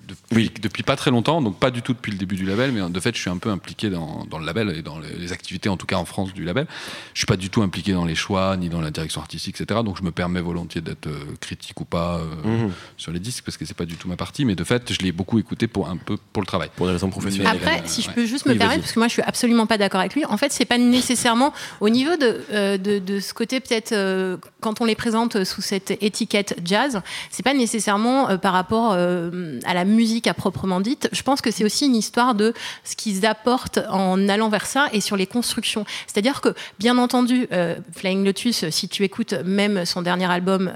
depuis, 0.08 0.34
Oui. 0.36 0.50
depuis 0.62 0.82
pas 0.82 0.96
très 0.96 1.10
longtemps, 1.10 1.40
donc 1.42 1.58
pas 1.58 1.70
du 1.70 1.82
tout 1.82 1.92
depuis 1.94 2.12
le 2.12 2.18
début 2.18 2.36
du 2.36 2.44
label, 2.46 2.72
mais 2.72 2.88
de 2.88 3.00
fait, 3.00 3.14
je 3.14 3.20
suis 3.20 3.30
un 3.30 3.38
peu 3.38 3.50
impliqué 3.50 3.90
dans, 3.90 4.24
dans 4.30 4.38
le 4.38 4.46
label 4.46 4.70
et 4.76 4.82
dans 4.82 4.98
les, 4.98 5.14
les 5.16 5.32
activités, 5.32 5.68
en 5.68 5.76
tout 5.76 5.86
cas 5.86 5.96
en 5.96 6.04
France, 6.04 6.32
du 6.32 6.44
label. 6.44 6.66
Je 7.14 7.20
suis 7.20 7.26
pas 7.26 7.36
du 7.36 7.50
tout 7.50 7.62
impliqué 7.62 7.92
dans 7.92 8.04
les 8.04 8.14
choix, 8.14 8.56
ni 8.56 8.68
dans 8.68 8.80
la 8.80 8.90
direction 8.90 9.20
artistique, 9.20 9.60
etc. 9.60 9.80
Donc, 9.84 9.98
je 9.98 10.02
me 10.02 10.10
permets 10.10 10.40
volontiers 10.40 10.80
d'être 10.80 11.06
euh, 11.06 11.24
critique 11.40 11.80
ou 11.80 11.84
pas 11.84 12.18
euh, 12.18 12.24
Mhm. 12.66 12.72
sur 12.96 13.12
les 13.12 13.20
disques, 13.20 13.44
parce 13.44 13.56
que 13.56 13.64
c'est 13.64 13.76
pas 13.76 13.84
du 13.86 13.96
tout 13.96 14.08
ma 14.08 14.16
partie. 14.16 14.44
Mais 14.44 14.54
de 14.54 14.64
fait, 14.64 14.92
je 14.92 14.98
l'ai 15.00 15.12
beaucoup 15.12 15.38
écouté 15.38 15.66
pour 15.66 15.88
un 15.88 15.96
peu 15.96 16.16
pour 16.32 16.42
le 16.42 16.46
travail. 16.46 16.70
pour 16.76 16.86
des 16.86 16.92
raisons 16.92 17.10
professionnelles 17.10 17.56
Après, 17.56 17.78
euh, 17.80 17.86
si 17.86 18.02
je 18.02 18.10
peux 18.10 18.24
juste 18.26 18.44
Oui, 18.46 18.54
me 18.54 18.58
permettre, 18.58 18.80
parce 18.80 18.92
que 18.92 18.98
moi 18.98 19.08
je 19.08 19.12
suis 19.12 19.22
absolument 19.22 19.66
pas 19.66 19.78
d'accord 19.78 20.00
avec 20.00 20.14
lui, 20.14 20.24
en 20.24 20.36
fait, 20.36 20.52
c'est 20.52 20.64
pas 20.64 20.78
nécessairement 20.78 21.52
au 21.80 21.88
niveau 21.88 22.16
de, 22.16 22.40
euh, 22.52 22.78
de, 22.78 22.98
de 22.98 23.20
ce 23.20 23.32
côté, 23.34 23.59
peut-être, 23.60 23.92
euh, 23.92 24.36
quand 24.60 24.80
on 24.80 24.84
les 24.84 24.94
présente 24.94 25.44
sous 25.44 25.62
cette 25.62 25.90
étiquette 26.02 26.56
jazz, 26.64 27.00
c'est 27.30 27.42
pas 27.42 27.54
nécessairement 27.54 28.30
euh, 28.30 28.36
par 28.36 28.52
rapport 28.52 28.92
euh, 28.92 29.58
à 29.64 29.74
la 29.74 29.84
musique 29.84 30.26
à 30.26 30.34
proprement 30.34 30.80
dite. 30.80 31.08
Je 31.12 31.22
pense 31.22 31.40
que 31.40 31.50
c'est 31.50 31.64
aussi 31.64 31.86
une 31.86 31.96
histoire 31.96 32.34
de 32.34 32.54
ce 32.84 32.96
qu'ils 32.96 33.26
apportent 33.26 33.80
en 33.90 34.28
allant 34.28 34.48
vers 34.48 34.66
ça 34.66 34.88
et 34.92 35.00
sur 35.00 35.16
les 35.16 35.26
constructions. 35.26 35.84
C'est-à-dire 36.06 36.40
que, 36.40 36.54
bien 36.78 36.98
entendu, 36.98 37.46
Flying 37.92 38.24
Lotus, 38.24 38.68
si 38.70 38.88
tu 38.88 39.04
écoutes 39.04 39.34
même 39.44 39.84
son 39.84 40.02
dernier 40.02 40.30
album, 40.30 40.70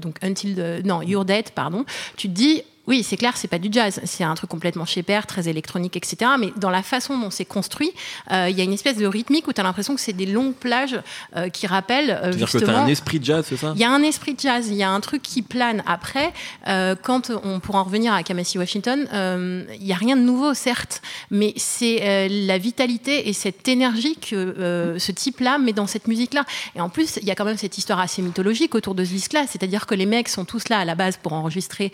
donc 0.00 0.16
Until 0.22 0.82
non, 0.84 1.02
You're 1.02 1.24
Dead, 1.24 1.50
pardon, 1.50 1.84
tu 2.16 2.28
te 2.28 2.32
dis, 2.32 2.62
Oui, 2.90 3.04
c'est 3.04 3.16
clair, 3.16 3.36
c'est 3.36 3.46
pas 3.46 3.60
du 3.60 3.68
jazz, 3.70 4.00
c'est 4.02 4.24
un 4.24 4.34
truc 4.34 4.50
complètement 4.50 4.84
chez 4.84 5.04
père, 5.04 5.28
très 5.28 5.46
électronique, 5.46 5.96
etc. 5.96 6.32
Mais 6.40 6.52
dans 6.56 6.70
la 6.70 6.82
façon 6.82 7.16
dont 7.16 7.30
c'est 7.30 7.44
construit, 7.44 7.92
euh, 8.32 8.48
il 8.50 8.58
y 8.58 8.60
a 8.60 8.64
une 8.64 8.72
espèce 8.72 8.96
de 8.96 9.06
rythmique 9.06 9.46
où 9.46 9.52
tu 9.52 9.60
as 9.60 9.62
l'impression 9.64 9.94
que 9.94 10.00
c'est 10.00 10.12
des 10.12 10.26
longues 10.26 10.56
plages 10.56 11.00
euh, 11.36 11.48
qui 11.50 11.68
rappellent 11.68 12.10
euh, 12.10 12.32
C'est-à-dire 12.32 12.46
que 12.46 12.58
justement. 12.58 12.78
t'as 12.78 12.82
un 12.82 12.88
esprit 12.88 13.20
de 13.20 13.24
jazz, 13.24 13.46
c'est 13.48 13.56
ça? 13.56 13.74
Il 13.76 13.80
y 13.80 13.84
a 13.84 13.92
un 13.92 14.02
esprit 14.02 14.34
de 14.34 14.40
jazz, 14.40 14.66
il 14.66 14.74
y 14.74 14.82
a 14.82 14.90
un 14.90 14.98
truc 14.98 15.22
qui 15.22 15.42
plane. 15.42 15.84
Après, 15.86 16.32
quand 17.02 17.30
on 17.44 17.60
pourra 17.60 17.82
en 17.82 17.84
revenir 17.84 18.12
à 18.12 18.24
Kamasi 18.24 18.58
Washington, 18.58 19.06
il 19.12 19.84
n'y 19.84 19.92
a 19.92 19.96
rien 19.96 20.16
de 20.16 20.22
nouveau, 20.22 20.52
certes, 20.54 21.00
mais 21.30 21.52
c'est 21.56 22.28
la 22.28 22.58
vitalité 22.58 23.28
et 23.28 23.32
cette 23.32 23.68
énergie 23.68 24.16
que 24.16 24.96
ce 24.98 25.12
type-là 25.12 25.58
met 25.58 25.72
dans 25.72 25.86
cette 25.86 26.08
musique-là. 26.08 26.44
Et 26.74 26.80
en 26.80 26.88
plus, 26.88 27.18
il 27.22 27.28
y 27.28 27.30
a 27.30 27.36
quand 27.36 27.44
même 27.44 27.56
cette 27.56 27.78
histoire 27.78 28.00
assez 28.00 28.20
mythologique 28.20 28.74
autour 28.74 28.96
de 28.96 29.04
ce 29.04 29.10
disque-là, 29.10 29.44
c'est-à-dire 29.46 29.86
que 29.86 29.94
les 29.94 30.06
mecs 30.06 30.28
sont 30.28 30.44
tous 30.44 30.68
là 30.68 30.80
à 30.80 30.84
la 30.84 30.96
base 30.96 31.16
pour 31.16 31.34
enregistrer 31.34 31.92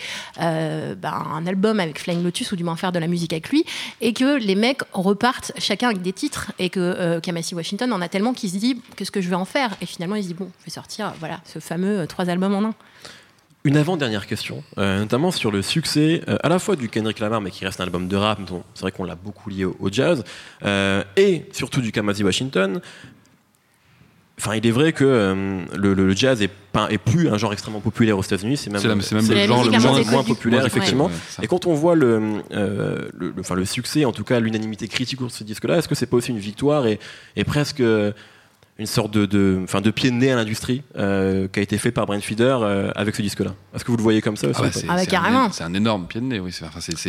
euh, 0.86 0.94
ben, 0.94 1.12
un 1.12 1.46
album 1.46 1.80
avec 1.80 1.98
Flying 1.98 2.22
Lotus 2.22 2.52
ou 2.52 2.56
du 2.56 2.64
moins 2.64 2.76
faire 2.76 2.92
de 2.92 2.98
la 2.98 3.06
musique 3.06 3.32
avec 3.32 3.50
lui, 3.50 3.64
et 4.00 4.12
que 4.12 4.38
les 4.38 4.54
mecs 4.54 4.82
repartent 4.92 5.52
chacun 5.58 5.88
avec 5.88 6.02
des 6.02 6.12
titres, 6.12 6.52
et 6.58 6.70
que 6.70 6.80
euh, 6.80 7.20
Kamasi 7.20 7.54
Washington 7.54 7.92
en 7.92 8.00
a 8.00 8.08
tellement 8.08 8.32
qu'il 8.32 8.50
se 8.50 8.56
dit 8.56 8.80
qu'est-ce 8.96 9.10
que 9.10 9.20
je 9.20 9.28
vais 9.28 9.36
en 9.36 9.44
faire? 9.44 9.76
Et 9.80 9.86
finalement, 9.86 10.16
il 10.16 10.22
se 10.22 10.28
dit 10.28 10.34
bon, 10.34 10.50
je 10.60 10.66
vais 10.66 10.70
sortir 10.70 11.12
voilà 11.18 11.40
ce 11.44 11.58
fameux 11.58 12.00
euh, 12.00 12.06
trois 12.06 12.28
albums 12.30 12.54
en 12.54 12.64
un. 12.64 12.74
Une 13.64 13.76
avant-dernière 13.76 14.28
question, 14.28 14.62
notamment 14.76 15.32
sur 15.32 15.50
le 15.50 15.60
succès 15.60 16.22
à 16.44 16.48
la 16.48 16.60
fois 16.60 16.76
du 16.76 16.88
Kendrick 16.88 17.18
Lamar, 17.18 17.40
mais 17.40 17.50
qui 17.50 17.64
reste 17.64 17.80
un 17.80 17.84
album 17.84 18.06
de 18.06 18.14
rap, 18.14 18.38
c'est 18.74 18.82
vrai 18.82 18.92
qu'on 18.92 19.02
l'a 19.02 19.16
beaucoup 19.16 19.50
lié 19.50 19.64
au, 19.64 19.88
jazz, 19.90 20.22
et 21.16 21.46
surtout 21.50 21.80
du 21.80 21.90
Kamasi 21.90 22.22
Washington. 22.22 22.80
Enfin, 24.38 24.54
il 24.54 24.66
est 24.66 24.70
vrai 24.70 24.92
que 24.92 25.02
euh, 25.04 25.62
le, 25.74 25.94
le 25.94 26.14
jazz 26.14 26.42
est, 26.42 26.50
pas, 26.72 26.88
est 26.90 26.98
plus 26.98 27.28
un 27.30 27.38
genre 27.38 27.54
extrêmement 27.54 27.80
populaire 27.80 28.18
aux 28.18 28.22
États-Unis, 28.22 28.58
c'est 28.58 28.68
même, 28.70 28.82
C'est 28.82 28.88
la- 28.88 29.00
c'est 29.00 29.14
même 29.14 29.24
C'est 29.24 29.34
le 29.34 29.46
genre 29.46 29.64
le 29.64 29.70
moins, 29.78 30.02
moins 30.10 30.24
populaire, 30.24 30.60
Ouais. 30.60 30.66
effectivement. 30.66 31.06
Ouais. 31.06 31.44
Et 31.44 31.46
quand 31.46 31.64
on 31.66 31.72
voit 31.72 31.94
le, 31.94 32.42
euh, 32.52 33.08
le, 33.14 33.28
le- 33.28 33.34
enfin, 33.40 33.54
le 33.54 33.64
succès, 33.64 34.04
en 34.04 34.12
tout 34.12 34.24
cas 34.24 34.38
l'unanimité 34.38 34.88
critique 34.88 35.20
sur 35.20 35.30
ce 35.30 35.42
disque-là, 35.42 35.78
est-ce 35.78 35.88
que 35.88 35.94
c'est 35.94 36.04
pas 36.04 36.18
aussi 36.18 36.32
une 36.32 36.38
victoire 36.38 36.86
et, 36.86 36.98
et 37.34 37.44
presque 37.44 37.80
euh, 37.80 38.12
une 38.78 38.86
sorte 38.86 39.10
de, 39.10 39.24
de, 39.24 39.58
enfin, 39.64 39.80
de 39.80 39.90
pied 39.90 40.10
de 40.10 40.16
nez 40.16 40.30
à 40.30 40.36
l'industrie 40.36 40.82
euh, 40.98 41.48
qui 41.48 41.60
a 41.60 41.62
été 41.62 41.78
fait 41.78 41.92
par 41.92 42.04
Brent 42.04 42.20
Feeder 42.22 42.58
euh, 42.62 42.90
avec 42.94 43.14
ce 43.16 43.22
disque-là 43.22 43.54
Est-ce 43.74 43.84
que 43.86 43.90
vous 43.90 43.96
le 43.96 44.02
voyez 44.02 44.20
comme 44.20 44.36
ça 44.36 44.48
Ah 44.54 44.60
bah, 44.60 44.68
c'est- 44.70 44.84
Ah 44.86 44.94
bah, 44.94 44.98
c'est 45.00 45.06
carrément. 45.06 45.44
un- 45.44 45.50
C'est 45.52 45.64
un 45.64 45.72
énorme 45.72 46.06
pied 46.06 46.20
de 46.20 46.26
nez, 46.26 46.40
oui. 46.40 46.54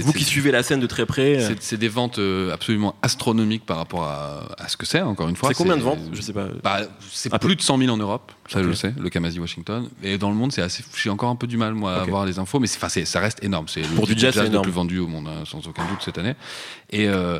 Vous 0.03 0.13
qui 0.13 0.23
suivez 0.23 0.51
la 0.51 0.63
scène 0.63 0.79
de 0.79 0.87
très 0.87 1.05
près, 1.05 1.43
euh, 1.43 1.55
C'est 1.59 1.75
des 1.77 1.89
ventes 1.89 2.19
euh, 2.19 2.53
absolument 2.53 2.95
astronomiques 3.01 3.65
par 3.65 3.77
rapport 3.77 4.03
à, 4.03 4.43
à 4.57 4.69
ce 4.69 4.77
que 4.77 4.85
c'est, 4.85 5.01
encore 5.01 5.27
une 5.27 5.35
fois. 5.35 5.49
c'est 5.49 5.55
combien 5.55 5.75
de 5.75 5.81
ventes? 5.81 5.99
Je 6.13 6.21
sais 6.21 6.31
pas. 6.33 6.47
Bah, 6.63 6.79
c'est 7.11 7.29
peu. 7.29 7.37
plus 7.37 7.55
de 7.57 7.61
100 7.61 7.77
000 7.79 7.91
en 7.93 7.97
Europe, 7.97 8.31
ça 8.47 8.63
je 8.63 8.67
le 8.69 8.73
sais, 8.73 8.93
le 8.97 9.09
Kamasi 9.09 9.39
Washington. 9.39 9.89
Et 10.03 10.17
dans 10.17 10.29
le 10.29 10.35
monde, 10.35 10.53
c'est 10.53 10.61
assez. 10.61 10.85
J'ai 10.95 11.09
encore 11.09 11.29
un 11.29 11.35
peu 11.35 11.47
du 11.47 11.57
mal 11.57 11.73
moi 11.73 11.95
à 11.95 12.01
avoir 12.01 12.25
les 12.25 12.39
infos, 12.39 12.59
mais 12.59 12.67
c'est- 12.67 12.77
enfin, 12.77 12.87
c'est- 12.89 13.03
ça 13.05 13.19
reste 13.19 13.43
énorme. 13.43 13.65
C'est 13.67 13.81
le 13.81 13.87
Pour 13.89 14.07
du 14.07 14.15
disque 14.15 14.25
jazz, 14.33 14.45
c'est 14.45 14.53
le 14.53 14.61
plus 14.61 14.71
vendu 14.71 14.99
au 14.99 15.07
monde, 15.07 15.27
hein, 15.27 15.43
sans 15.45 15.67
aucun 15.67 15.83
doute 15.85 15.99
cette 16.03 16.17
année. 16.17 16.35
Et 16.91 17.09
euh, 17.09 17.39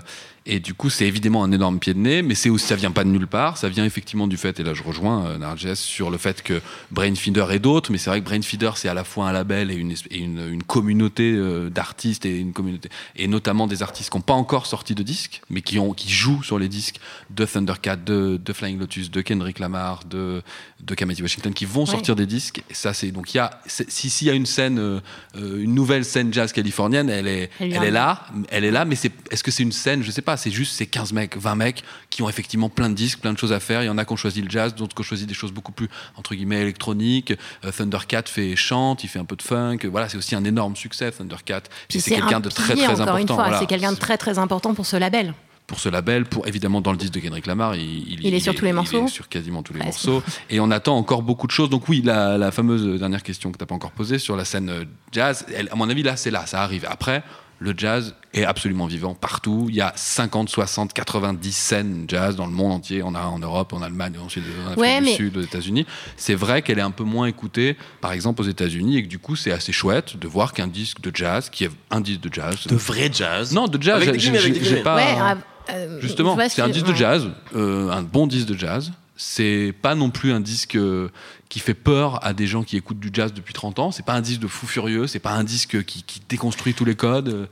et 0.49 0.61
du 0.61 0.73
coup, 0.73 0.89
c'est 0.89 1.05
évidemment 1.05 1.43
un 1.43 1.51
énorme 1.51 1.77
pied 1.77 1.93
de 1.93 1.99
nez, 1.99 2.21
mais 2.21 2.33
c'est 2.33 2.49
aussi 2.49 2.65
ça 2.67 2.77
vient 2.77 2.91
pas 2.91 3.03
de 3.03 3.09
nulle 3.09 3.27
part. 3.27 3.57
Ça 3.57 3.67
vient 3.67 3.83
effectivement 3.83 4.27
du 4.27 4.37
fait, 4.37 4.59
et 4.61 4.63
là 4.63 4.73
je 4.73 4.81
rejoins 4.81 5.25
euh, 5.27 5.37
Narges 5.37 5.73
sur 5.73 6.09
le 6.09 6.17
fait 6.17 6.41
que 6.41 6.61
Brainfeeder 6.91 7.47
et 7.51 7.59
d'autres, 7.59 7.91
mais 7.91 7.97
c'est 7.97 8.09
vrai 8.09 8.21
que 8.21 8.25
Brainfeeder 8.25 8.71
c'est 8.75 8.87
à 8.87 8.93
la 8.93 9.03
fois 9.03 9.27
un 9.27 9.33
label 9.33 9.71
et 9.71 9.75
une 9.75 9.91
et 9.91 10.19
une, 10.19 10.47
une 10.49 10.63
communauté 10.63 11.33
euh, 11.33 11.69
d'artistes 11.69 12.25
et 12.25 12.39
une 12.39 12.53
communauté 12.53 12.89
et 13.17 13.27
notamment 13.27 13.67
des 13.67 13.83
artistes 13.83 14.09
qui 14.09 14.17
n'ont 14.17 14.21
pas 14.21 14.33
encore 14.33 14.67
sorti 14.67 14.95
de 14.95 15.03
disques, 15.03 15.41
mais 15.49 15.61
qui 15.61 15.79
ont 15.79 15.93
qui 15.93 16.09
jouent 16.09 16.43
sur 16.43 16.59
les 16.59 16.69
disques 16.69 17.01
de 17.29 17.45
Thundercat, 17.45 17.97
de, 17.97 18.39
de 18.43 18.53
Flying 18.53 18.79
Lotus, 18.79 19.11
de 19.11 19.19
Kendrick 19.19 19.59
Lamar, 19.59 20.05
de 20.05 20.41
de 20.79 20.95
Kamasi 20.95 21.21
Washington, 21.21 21.53
qui 21.53 21.65
vont 21.65 21.85
sortir 21.85 22.15
des 22.15 22.25
disques. 22.25 22.63
Et 22.69 22.73
ça 22.73 22.93
c'est 22.93 23.11
donc 23.11 23.33
il 23.33 23.37
y 23.37 23.39
a 23.41 23.59
si 23.65 24.09
s'il 24.09 24.27
y 24.27 24.29
a 24.29 24.33
une 24.33 24.45
scène, 24.45 24.79
euh, 24.79 25.01
euh, 25.35 25.61
une 25.61 25.75
nouvelle 25.75 26.05
scène 26.05 26.33
jazz 26.33 26.53
californienne, 26.53 27.09
elle 27.09 27.27
est 27.27 27.49
Elle 27.59 27.83
est 27.83 27.91
là, 27.91 28.25
elle 28.49 28.63
est 28.63 28.71
là, 28.71 28.85
mais 28.85 28.95
c'est 28.95 29.11
est-ce 29.29 29.43
que 29.43 29.51
c'est 29.51 29.63
une 29.63 29.71
scène, 29.71 30.03
je 30.03 30.11
sais 30.11 30.21
pas, 30.21 30.36
c'est 30.37 30.51
juste 30.51 30.73
ces 30.73 30.85
15 30.87 31.13
mecs, 31.13 31.35
20 31.37 31.55
mecs 31.55 31.83
qui 32.09 32.21
ont 32.21 32.29
effectivement 32.29 32.69
plein 32.69 32.89
de 32.89 32.95
disques, 32.95 33.19
plein 33.19 33.33
de 33.33 33.37
choses 33.37 33.51
à 33.53 33.59
faire. 33.59 33.83
Il 33.83 33.87
y 33.87 33.89
en 33.89 33.97
a 33.97 34.05
qui 34.05 34.13
ont 34.13 34.17
choisi 34.17 34.41
le 34.41 34.49
jazz, 34.49 34.73
d'autres 34.75 34.95
qui 34.95 35.01
ont 35.01 35.03
choisi 35.03 35.25
des 35.25 35.33
choses 35.33 35.51
beaucoup 35.51 35.71
plus 35.71 35.89
entre 36.15 36.35
guillemets 36.35 36.61
électroniques. 36.61 37.33
Euh, 37.65 37.71
Thundercat 37.71 38.23
fait 38.27 38.55
chante, 38.55 39.03
il 39.03 39.07
fait 39.07 39.19
un 39.19 39.25
peu 39.25 39.35
de 39.35 39.41
funk. 39.41 39.79
Voilà, 39.85 40.07
c'est 40.09 40.17
aussi 40.17 40.35
un 40.35 40.43
énorme 40.45 40.75
succès 40.75 41.11
Thundercat. 41.11 41.61
Puis 41.89 41.99
c'est 42.01 42.11
quelqu'un 42.15 42.37
un 42.37 42.39
de 42.39 42.49
très 42.49 42.75
très 42.75 42.85
encore 42.87 43.01
important. 43.01 43.17
une 43.19 43.27
fois, 43.27 43.35
voilà. 43.35 43.59
c'est 43.59 43.65
quelqu'un 43.65 43.91
de 43.91 43.97
très 43.97 44.17
très 44.17 44.37
important 44.39 44.73
pour 44.73 44.85
ce 44.85 44.95
label. 44.97 45.33
pour 45.67 45.79
ce 45.81 45.89
label, 45.89 46.23
pour 46.25 46.47
évidemment 46.47 46.79
dans 46.79 46.91
le 46.93 46.97
disque 46.97 47.13
de 47.13 47.19
Kendrick 47.19 47.45
Lamar, 47.45 47.75
il, 47.75 48.23
Il 48.25 48.33
est 48.33 48.39
sur 48.39 48.55
tous 48.55 48.63
les 48.63 48.71
morceaux 48.71 49.01
Il 49.01 49.05
est 49.05 49.09
sur 49.09 49.27
quasiment 49.27 49.63
tous 49.63 49.73
les 49.73 49.83
morceaux. 49.83 50.23
Et 50.49 50.59
on 50.61 50.71
attend 50.71 50.95
encore 50.97 51.23
beaucoup 51.23 51.45
de 51.45 51.51
choses. 51.51 51.69
Donc 51.69 51.89
oui, 51.89 52.01
la, 52.05 52.37
la 52.37 52.51
fameuse 52.51 52.97
dernière 52.99 53.21
question 53.21 53.51
que 53.51 53.57
tu 53.57 53.63
n'as 53.63 53.67
pas 53.67 53.75
encore 53.75 53.91
posée 53.91 54.17
sur 54.17 54.37
la 54.37 54.45
scène 54.45 54.69
euh, 54.69 54.85
jazz, 55.11 55.45
elle- 55.53 55.67
à 55.69 55.75
mon 55.75 55.89
avis 55.89 56.03
là, 56.03 56.15
c'est 56.15 56.31
là, 56.31 56.45
ça 56.45 56.61
arrive. 56.63 56.85
Après, 56.89 57.21
le 57.59 57.73
jazz 57.75 58.13
est 58.33 58.43
absolument 58.43 58.85
vivant 58.85 59.15
partout. 59.15 59.65
Il 59.69 59.75
y 59.75 59.81
a 59.81 59.91
50, 59.95 60.47
60, 60.49 60.93
90 60.93 61.51
scènes 61.55 62.05
jazz 62.07 62.35
dans 62.35 62.45
le 62.45 62.51
monde 62.51 62.71
entier. 62.73 63.01
On 63.03 63.15
a 63.15 63.21
en 63.23 63.39
Europe, 63.39 63.73
en 63.73 63.81
Allemagne, 63.81 64.13
ensuite 64.23 64.43
en 64.63 64.65
Afrique 64.67 64.79
Ouais, 64.79 64.99
du 64.99 65.05
mais- 65.05 65.15
Sud, 65.15 65.37
aux 65.37 65.41
États-Unis. 65.41 65.85
C'est 66.17 66.35
vrai 66.35 66.61
qu'elle 66.61 66.77
est 66.77 66.83
un 66.83 66.91
peu 66.91 67.03
moins 67.03 67.25
écoutée, 67.25 67.75
par 67.99 68.11
exemple 68.11 68.41
aux 68.41 68.45
États-Unis, 68.47 68.97
et 68.97 69.03
que 69.03 69.07
du 69.07 69.17
coup, 69.19 69.35
c'est 69.35 69.51
assez 69.51 69.71
chouette 69.71 70.17
de 70.17 70.27
voir 70.27 70.53
qu'un 70.53 70.67
disque 70.67 71.01
de 71.01 71.11
jazz, 71.15 71.49
qui 71.49 71.63
est 71.65 71.71
un 71.89 72.01
disque 72.01 72.21
de 72.21 72.33
jazz, 72.33 72.67
De 72.67 72.75
vrai 72.75 73.09
jazz 73.11 73.53
non, 73.53 73.67
de 73.67 73.81
jazz, 73.81 73.95
Avec 73.95 74.11
des 74.11 74.19
j'ai- 74.19 74.75
pas. 74.83 74.95
ouais, 74.95 75.15
ah, 75.19 75.35
euh, 75.71 75.99
Justement, 76.01 76.37
ce 76.37 76.49
c'est 76.49 76.61
un 76.61 76.67
que- 76.67 76.73
disque 76.73 76.87
de 76.87 76.93
jazz, 76.95 77.27
euh, 77.55 77.89
un 77.89 78.03
bon 78.03 78.27
disque 78.27 78.47
de 78.49 78.57
jazz. 78.57 78.91
C'est 79.17 79.73
pas 79.81 79.95
non 79.95 80.09
plus 80.11 80.31
un 80.31 80.39
disque 80.39 80.75
euh, 80.75 81.09
qui 81.49 81.59
fait 81.59 81.73
peur 81.73 82.23
à 82.25 82.33
des 82.33 82.45
gens 82.47 82.63
qui 82.63 82.77
écoutent 82.77 82.99
du 82.99 83.09
jazz 83.11 83.33
depuis 83.33 83.53
30 83.53 83.79
ans. 83.79 83.91
C'est 83.91 84.05
pas 84.05 84.13
un 84.13 84.21
disque 84.21 84.41
de 84.41 84.47
fou 84.47 84.67
furieux. 84.67 85.07
C'est 85.07 85.19
pas 85.19 85.31
un 85.31 85.43
disque 85.43 85.83
qui, 85.85 86.03
déconstruit 86.29 86.73
tous 86.75 86.85
les 86.85 86.95
codes. 86.95 87.49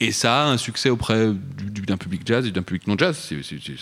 Et, 0.00 0.12
ça 0.12 0.42
a 0.42 0.46
un 0.46 0.58
succès 0.58 0.90
auprès 0.90 1.28
du- 1.32 1.70
du- 1.70 1.82
d'un 1.82 1.96
public 1.96 2.22
jazz 2.26 2.46
et 2.46 2.50
d'un 2.50 2.62
public 2.62 2.86
non 2.86 2.96
jazz. 2.98 3.16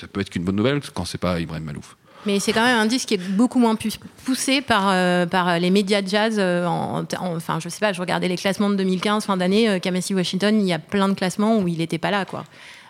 Ça 0.00 0.06
peut 0.06 0.20
être 0.20 0.30
qu'une 0.30 0.44
bonne 0.44 0.56
nouvelle 0.56 0.80
quand 0.94 1.04
c'est 1.04 1.18
pas 1.18 1.40
Ibrahim 1.40 1.64
Malouf. 1.64 1.96
Mais 2.26 2.38
c'est 2.38 2.52
quand 2.52 2.62
même 2.64 2.78
un 2.78 2.84
disque 2.86 3.08
qui 3.08 3.14
est 3.14 3.30
beaucoup 3.30 3.58
moins 3.58 3.76
poussé 4.26 4.60
par, 4.60 4.90
euh, 4.90 5.24
par 5.24 5.58
les 5.58 5.70
médias 5.70 6.02
jazz. 6.06 6.36
euh, 6.38 6.66
en, 6.66 7.00
en- 7.18 7.34
enfin, 7.36 7.58
je 7.60 7.68
sais 7.70 7.80
pas, 7.80 7.94
je 7.94 8.00
regardais 8.00 8.28
les 8.28 8.36
classements 8.36 8.68
de 8.68 8.74
2015, 8.76 9.24
fin 9.24 9.38
d'année, 9.38 9.70
euh, 9.70 9.78
Kamasi 9.78 10.12
Washington, 10.14 10.60
il 10.60 10.66
y 10.66 10.72
a 10.74 10.78
plein 10.78 11.08
de 11.08 11.14
classements 11.14 11.56
où 11.58 11.66
il 11.66 11.78
n'était 11.78 11.96
pas 11.98 12.10
là, 12.10 12.26
quoi. 12.26 12.44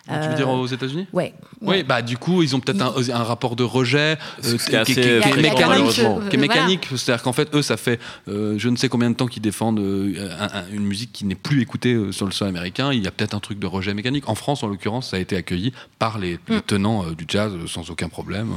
Tu 0.07 0.29
veux 0.29 0.35
dire 0.35 0.49
aux 0.49 0.65
États-Unis? 0.67 1.07
Ouais. 1.13 1.33
Oui, 1.61 1.83
bah 1.83 2.01
du 2.01 2.17
coup, 2.17 2.41
ils 2.41 2.55
ont 2.55 2.59
peut-être 2.59 2.81
un, 2.81 2.93
un 3.13 3.23
rapport 3.23 3.55
de 3.55 3.63
rejet 3.63 4.17
euh, 4.43 4.57
qui 4.57 4.75
est 4.75 4.83
qui, 4.83 4.93
qui 4.95 4.99
mécanique, 5.01 5.53
malheureusement. 5.59 6.19
qui 6.29 6.35
est 6.35 6.39
mécanique. 6.39 6.87
C'est-à-dire 6.95 7.21
qu'en 7.23 7.33
fait, 7.33 7.53
eux, 7.55 7.61
ça 7.61 7.77
fait 7.77 7.99
euh, 8.27 8.55
je 8.57 8.67
ne 8.69 8.75
sais 8.77 8.89
combien 8.89 9.09
de 9.11 9.15
temps 9.15 9.27
qu'ils 9.27 9.43
défendent 9.43 9.79
euh, 9.79 10.27
un- 10.39 10.59
un- 10.59 10.63
une 10.73 10.83
musique 10.85 11.11
qui 11.13 11.23
n'est 11.25 11.35
plus 11.35 11.61
écoutée 11.61 11.93
euh, 11.93 12.11
sur 12.11 12.25
le 12.25 12.31
sol 12.31 12.47
américain. 12.47 12.91
Il 12.91 13.03
y 13.03 13.07
a 13.07 13.11
peut-être 13.11 13.35
un 13.35 13.39
truc 13.39 13.59
de 13.59 13.67
rejet 13.67 13.93
mécanique. 13.93 14.27
En 14.27 14.35
France, 14.35 14.63
en 14.63 14.67
l'occurrence, 14.67 15.09
ça 15.11 15.17
a 15.17 15.19
été 15.19 15.35
accueilli 15.37 15.71
par 15.99 16.17
les, 16.17 16.39
les 16.47 16.57
Mm. 16.57 16.61
tenants 16.61 17.05
euh, 17.05 17.11
du 17.15 17.25
jazz 17.27 17.53
euh, 17.53 17.67
sans 17.67 17.89
aucun 17.91 18.09
problème. 18.09 18.49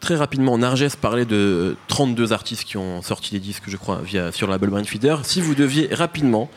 Très 0.00 0.14
rapidement, 0.16 0.58
Narges 0.58 0.94
parlait 0.96 1.24
de 1.24 1.76
32 1.88 2.32
artistes 2.32 2.64
qui 2.64 2.76
ont 2.76 3.02
sorti 3.02 3.32
des 3.32 3.40
disques, 3.40 3.64
je 3.66 3.76
crois, 3.76 4.00
via, 4.04 4.30
sur 4.32 4.46
le 4.46 4.52
label 4.52 4.70
Brain 4.70 4.84
Feeder. 4.84 5.16
Si 5.24 5.40
vous 5.40 5.54
deviez 5.56 5.88
rapidement, 5.92 6.48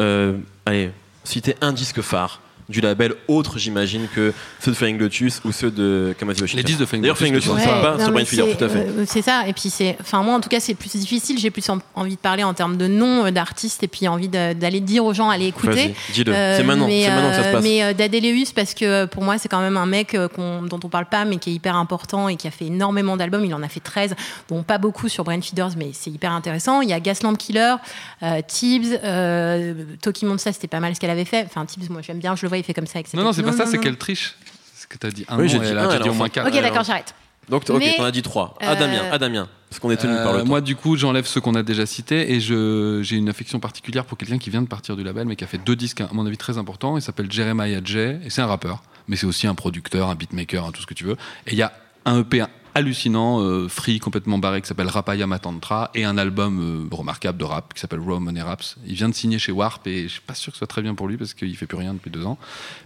euh, 0.00 0.36
allez, 0.66 0.90
citer 1.24 1.54
un 1.62 1.72
disque 1.72 2.02
phare 2.02 2.40
du 2.72 2.80
label 2.80 3.14
autre, 3.28 3.58
j'imagine, 3.58 4.08
que 4.12 4.32
ceux 4.58 4.72
de 4.72 4.76
Flying 4.76 4.98
Lotus 4.98 5.40
ou 5.44 5.52
ceux 5.52 5.70
de 5.70 6.14
Kamasi 6.18 6.40
Washington. 6.40 6.58
Les 6.58 6.64
disques 6.64 6.80
de 6.80 6.86
Flying 6.86 7.02
D'ailleurs, 7.02 7.16
Flying 7.16 7.34
Lotus, 7.34 7.52
ne 7.52 7.58
sont 7.58 7.64
pas 7.64 7.96
non, 7.98 8.04
sur 8.04 8.12
Brain 8.12 8.24
Feeder, 8.24 8.46
c'est- 8.48 8.56
tout 8.56 8.64
à 8.64 8.68
fait. 8.68 8.78
euh, 8.80 9.04
c'est 9.06 9.22
ça. 9.22 9.44
Et 9.46 9.52
puis 9.52 9.70
c'est, 9.70 9.96
enfin 10.00 10.22
moi 10.22 10.34
en 10.34 10.40
tout 10.40 10.48
cas 10.48 10.58
c'est 10.60 10.74
plus 10.74 10.90
difficile. 10.96 11.38
J'ai 11.38 11.50
plus 11.50 11.68
en- 11.70 11.78
envie 11.94 12.16
de 12.16 12.20
parler 12.20 12.42
en 12.42 12.54
termes 12.54 12.76
de 12.76 12.86
noms 12.88 13.26
euh, 13.26 13.30
d'artistes 13.30 13.82
et 13.82 13.88
puis 13.88 14.08
envie 14.08 14.28
d'aller 14.28 14.80
dire 14.80 15.04
aux 15.04 15.14
gens 15.14 15.30
allez 15.30 15.46
écouter. 15.46 15.70
Vas-y, 15.72 15.94
dis-le. 16.14 16.32
Euh, 16.34 16.56
c'est 16.56 16.64
maintenant, 16.64 16.88
c'est 16.88 17.08
maintenant 17.08 17.30
que 17.30 17.36
ça 17.36 17.44
se 17.44 17.52
passe. 17.52 17.62
Mais 17.62 17.82
euh, 17.84 17.92
d'Adeleus, 17.92 18.52
parce 18.54 18.74
que 18.74 19.04
pour 19.04 19.22
moi, 19.22 19.38
c'est 19.38 19.48
quand 19.48 19.60
même 19.60 19.76
un 19.76 19.86
mec 19.86 20.14
euh, 20.14 20.28
dont 20.36 20.80
on 20.82 20.88
parle 20.88 21.06
pas, 21.06 21.24
mais 21.24 21.36
qui 21.36 21.50
est 21.50 21.54
hyper 21.54 21.76
important 21.76 22.28
et 22.28 22.36
qui 22.36 22.48
a 22.48 22.50
fait 22.50 22.66
énormément 22.66 23.16
d'albums. 23.16 23.44
Il 23.44 23.54
en 23.54 23.62
a 23.62 23.68
fait 23.68 23.80
13, 23.80 24.14
dont 24.48 24.62
pas 24.62 24.78
beaucoup 24.78 25.08
sur 25.08 25.24
Brain 25.24 25.40
Feeders, 25.40 25.70
mais 25.76 25.90
c'est 25.92 26.10
hyper 26.10 26.32
intéressant. 26.32 26.80
Il 26.80 26.88
y 26.88 26.92
a 26.92 27.00
Gasland 27.00 27.36
Killer, 27.36 27.74
euh, 28.22 28.40
Tibbs, 28.46 28.98
euh, 29.04 29.74
Toki 30.00 30.24
Monsta, 30.24 30.52
c'était 30.52 30.68
pas 30.68 30.80
mal 30.80 30.94
ce 30.94 31.00
qu'elle 31.00 31.10
avait 31.10 31.24
fait. 31.24 31.44
Enfin, 31.46 31.64
Tibbs, 31.66 31.90
moi 31.90 32.00
j'aime 32.02 32.18
bien, 32.18 32.34
je 32.36 32.42
le 32.42 32.48
vois, 32.48 32.58
il 32.62 32.64
fait 32.64 32.74
comme 32.74 32.86
ça 32.86 32.98
avec 32.98 33.08
ses 33.08 33.16
Non, 33.16 33.24
non, 33.24 33.32
c'est 33.32 33.42
pas 33.42 33.52
ça, 33.52 33.66
c'est 33.66 33.78
qu'elle 33.78 33.96
triche. 33.98 34.34
C'est 34.74 34.82
ce 34.82 34.86
que 34.86 34.96
tu 34.98 35.06
as 35.06 35.10
dit 35.10 35.24
un 35.28 35.38
Oui, 35.38 35.48
j'ai 35.48 35.58
dit 35.58 35.66
elle 35.66 35.78
a 35.78 35.98
dit 35.98 36.08
au 36.08 36.14
moins 36.14 36.28
quatre. 36.28 36.46
Ok, 36.48 36.54
Alors, 36.54 36.70
d'accord, 36.70 36.84
j'arrête. 36.84 37.14
Donc, 37.48 37.68
ok, 37.68 37.82
t'en 37.96 38.04
as 38.04 38.10
dit 38.12 38.22
trois. 38.22 38.56
euh, 38.62 38.70
À 38.72 38.76
Damien, 38.76 39.02
à 39.10 39.18
Damien. 39.18 39.48
Parce 39.68 39.80
qu'on 39.80 39.90
est 39.90 39.96
tenu 39.96 40.14
par 40.14 40.32
le 40.32 40.38
Euh, 40.38 40.42
temps. 40.42 40.46
moi, 40.48 40.60
du 40.60 40.76
coup, 40.76 40.96
j'enlève 40.96 41.26
ceux 41.26 41.40
qu'on 41.40 41.54
a 41.56 41.62
déjà 41.64 41.86
cités 41.86 42.32
et 42.32 42.40
je, 42.40 43.00
j'ai 43.02 43.16
une 43.16 43.28
affection 43.28 43.58
particulière 43.58 44.04
pour 44.04 44.16
quelqu'un 44.16 44.38
qui 44.38 44.48
vient 44.50 44.62
de 44.62 44.68
partir 44.68 44.96
du 44.96 45.02
label, 45.02 45.26
mais 45.26 45.34
qui 45.34 45.42
a 45.42 45.46
fait 45.48 45.58
deux 45.58 45.74
disques, 45.74 46.00
à 46.02 46.08
mon 46.12 46.24
avis, 46.24 46.36
très 46.36 46.56
importants. 46.56 46.96
Il 46.96 47.02
s'appelle 47.02 47.30
Jeremiah 47.32 47.80
J. 47.84 47.98
Et 47.98 48.30
c'est 48.30 48.42
un 48.42 48.46
rappeur, 48.46 48.82
mais 49.08 49.16
c'est 49.16 49.26
aussi 49.26 49.46
un 49.48 49.54
producteur, 49.56 50.08
un 50.08 50.14
beatmaker, 50.14 50.70
tout 50.72 50.82
ce 50.82 50.86
que 50.86 50.94
tu 50.94 51.04
veux. 51.04 51.16
Et 51.48 51.52
il 51.52 51.56
y 51.56 51.62
a 51.62 51.72
un 52.04 52.20
EP 52.20 52.44
hallucinant, 52.74 53.40
euh, 53.40 53.68
free, 53.68 53.98
complètement 53.98 54.38
barré, 54.38 54.62
qui 54.62 54.68
s'appelle 54.68 54.88
Rapaya 54.88 55.26
Matantra, 55.26 55.90
et 55.94 56.04
un 56.04 56.16
album 56.18 56.88
euh, 56.90 56.94
remarquable 56.96 57.38
de 57.38 57.44
rap 57.44 57.74
qui 57.74 57.80
s'appelle 57.80 58.00
Raw 58.00 58.18
Money 58.20 58.42
Raps. 58.42 58.76
Il 58.86 58.94
vient 58.94 59.08
de 59.08 59.14
signer 59.14 59.38
chez 59.38 59.52
Warp 59.52 59.86
et 59.86 60.04
je 60.04 60.08
suis 60.08 60.20
pas 60.20 60.34
sûr 60.34 60.52
que 60.52 60.56
ce 60.56 60.60
soit 60.60 60.66
très 60.66 60.82
bien 60.82 60.94
pour 60.94 61.08
lui 61.08 61.16
parce 61.16 61.34
qu'il 61.34 61.56
fait 61.56 61.66
plus 61.66 61.76
rien 61.78 61.92
depuis 61.94 62.10
deux 62.10 62.24
ans. 62.24 62.38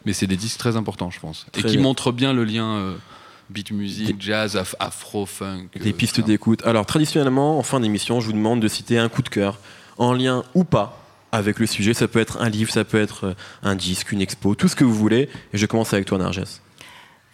Mais 0.05 0.13
c'est 0.13 0.27
des 0.27 0.37
disques 0.37 0.59
très 0.59 0.77
importants, 0.77 1.11
je 1.11 1.21
pense. 1.21 1.47
Très 1.53 1.61
et 1.63 1.65
qui 1.65 1.73
bien. 1.77 1.83
montrent 1.83 2.13
bien 2.13 2.33
le 2.33 2.45
lien 2.45 2.67
euh, 2.77 2.97
beat 3.51 3.71
music, 3.71 4.17
jazz, 4.21 4.57
af- 4.57 4.75
afro, 4.81 5.25
funk. 5.27 5.69
Des 5.81 5.93
pistes 5.93 6.21
d'écoute. 6.21 6.63
Alors, 6.67 6.85
traditionnellement, 6.87 7.59
en 7.59 7.63
fin 7.63 7.79
d'émission, 7.81 8.21
je 8.21 8.27
vous 8.27 8.33
demande 8.33 8.61
de 8.61 8.69
citer 8.69 8.99
un 8.99 9.09
coup 9.09 9.23
de 9.23 9.29
cœur, 9.29 9.59
en 9.99 10.13
lien 10.13 10.43
ou 10.55 10.65
pas 10.65 11.03
avec 11.33 11.59
le 11.59 11.67
sujet. 11.67 11.95
Ça 11.95 12.09
peut 12.09 12.19
être 12.19 12.41
un 12.41 12.49
livre, 12.49 12.73
ça 12.73 12.85
peut 12.85 13.01
être 13.01 13.37
un 13.63 13.75
disque, 13.77 14.11
une 14.13 14.21
expo, 14.21 14.55
tout 14.55 14.69
ce 14.69 14.75
que 14.77 14.85
vous 14.85 14.95
voulez. 14.95 15.29
Et 15.53 15.59
je 15.59 15.67
commence 15.67 15.93
avec 15.93 16.07
toi, 16.07 16.19
Narges. 16.19 16.43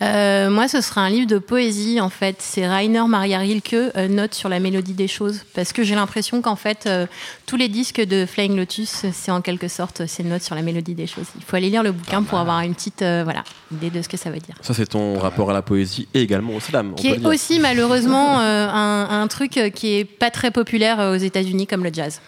Euh, 0.02 0.50
moi, 0.50 0.68
ce 0.68 0.80
sera 0.80 1.02
un 1.02 1.10
livre 1.10 1.26
de 1.26 1.38
poésie, 1.38 2.00
en 2.00 2.08
fait. 2.08 2.36
C'est 2.40 2.66
Rainer 2.66 3.04
Maria 3.06 3.38
Rilke, 3.38 3.74
euh, 3.74 4.08
Note 4.08 4.34
sur 4.34 4.48
la 4.48 4.58
mélodie 4.58 4.94
des 4.94 5.06
choses. 5.06 5.44
Parce 5.54 5.72
que 5.72 5.84
j'ai 5.84 5.94
l'impression 5.94 6.42
qu'en 6.42 6.56
fait, 6.56 6.84
euh, 6.86 7.06
tous 7.46 7.56
les 7.56 7.68
disques 7.68 8.00
de 8.00 8.26
Flying 8.26 8.56
Lotus, 8.56 9.06
c'est 9.12 9.30
en 9.30 9.40
quelque 9.40 9.68
sorte 9.68 10.06
ces 10.06 10.24
notes 10.24 10.42
sur 10.42 10.54
la 10.54 10.62
mélodie 10.62 10.94
des 10.94 11.06
choses. 11.06 11.26
Il 11.36 11.44
faut 11.44 11.56
aller 11.56 11.70
lire 11.70 11.84
le 11.84 11.92
bouquin 11.92 12.22
pour 12.22 12.38
avoir 12.38 12.60
une 12.60 12.74
petite 12.74 13.02
voilà, 13.02 13.44
idée 13.70 13.90
de 13.90 14.02
ce 14.02 14.08
que 14.08 14.16
ça 14.16 14.30
veut 14.30 14.40
dire. 14.40 14.54
Ça, 14.60 14.74
c'est 14.74 14.86
ton 14.86 15.18
rapport 15.18 15.50
à 15.50 15.52
la 15.52 15.62
poésie 15.62 16.08
et 16.14 16.22
également 16.22 16.54
au 16.54 16.60
slam. 16.60 16.94
Qui 16.96 17.08
est 17.08 17.24
aussi, 17.24 17.60
malheureusement, 17.60 18.38
un, 18.40 19.22
un, 19.22 19.26
truc 19.28 19.60
qui 19.74 19.94
est 19.94 20.04
pas 20.04 20.30
très 20.30 20.50
populaire 20.50 20.98
aux 20.98 21.16
États-Unis, 21.16 21.66
comme 21.66 21.84
le 21.84 21.92
jazz. 21.92 22.20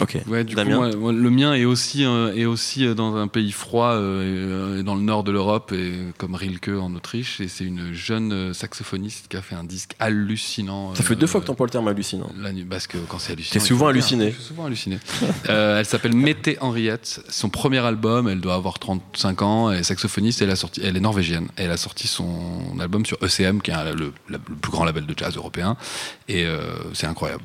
Ok. 0.00 0.18
Ouais, 0.26 0.42
du 0.44 0.56
coup, 0.56 0.64
moi, 0.64 0.90
le 0.90 1.30
mien 1.30 1.54
est 1.54 1.64
aussi, 1.64 2.04
euh, 2.04 2.34
est 2.34 2.44
aussi 2.44 2.84
euh, 2.84 2.94
dans 2.94 3.14
un 3.16 3.28
pays 3.28 3.52
froid, 3.52 3.90
euh, 3.90 4.82
dans 4.82 4.96
le 4.96 5.00
nord 5.00 5.22
de 5.22 5.30
l'Europe, 5.30 5.72
et, 5.72 5.92
comme 6.18 6.34
Rilke 6.34 6.70
en 6.70 6.94
Autriche. 6.94 7.40
Et 7.40 7.48
c'est 7.48 7.64
une 7.64 7.92
jeune 7.92 8.52
saxophoniste 8.52 9.28
qui 9.28 9.36
a 9.36 9.42
fait 9.42 9.54
un 9.54 9.64
disque 9.64 9.94
hallucinant. 9.98 10.94
Ça 10.94 11.02
fait 11.02 11.14
deux 11.14 11.26
fois 11.26 11.40
que 11.40 11.46
tu 11.46 11.52
emploies 11.52 11.66
le 11.66 11.70
terme 11.70 11.88
hallucinant. 11.88 12.30
La, 12.38 12.50
parce 12.68 12.86
que 12.86 12.98
quand 12.98 13.18
c'est 13.18 13.32
hallucinant. 13.32 13.52
T'es 13.52 13.66
souvent 13.66 13.86
halluciné. 13.88 14.30
Je 14.30 14.36
suis 14.36 14.44
souvent 14.44 14.66
halluciné. 14.66 14.98
elle 15.48 15.86
s'appelle 15.86 16.14
Mété 16.14 16.58
Henriette. 16.60 17.22
Son 17.28 17.48
premier 17.48 17.78
album, 17.78 18.28
elle 18.28 18.40
doit 18.40 18.54
avoir 18.54 18.78
35 18.78 19.42
ans. 19.42 19.70
Elle 19.70 19.80
est 19.80 19.84
saxophoniste. 19.84 20.42
Elle, 20.42 20.50
a 20.50 20.56
sorti, 20.56 20.80
elle 20.82 20.96
est 20.96 21.00
norvégienne. 21.00 21.48
Elle 21.56 21.70
a 21.70 21.76
sorti 21.76 22.08
son 22.08 22.78
album 22.80 23.06
sur 23.06 23.18
ECM, 23.22 23.62
qui 23.62 23.70
est 23.70 23.94
le, 23.94 24.12
le, 24.26 24.38
plus 24.38 24.72
grand 24.72 24.84
label 24.84 25.06
de 25.06 25.14
jazz 25.16 25.36
européen. 25.36 25.76
Et 26.28 26.44
c'est 26.92 27.06
incroyable 27.06 27.44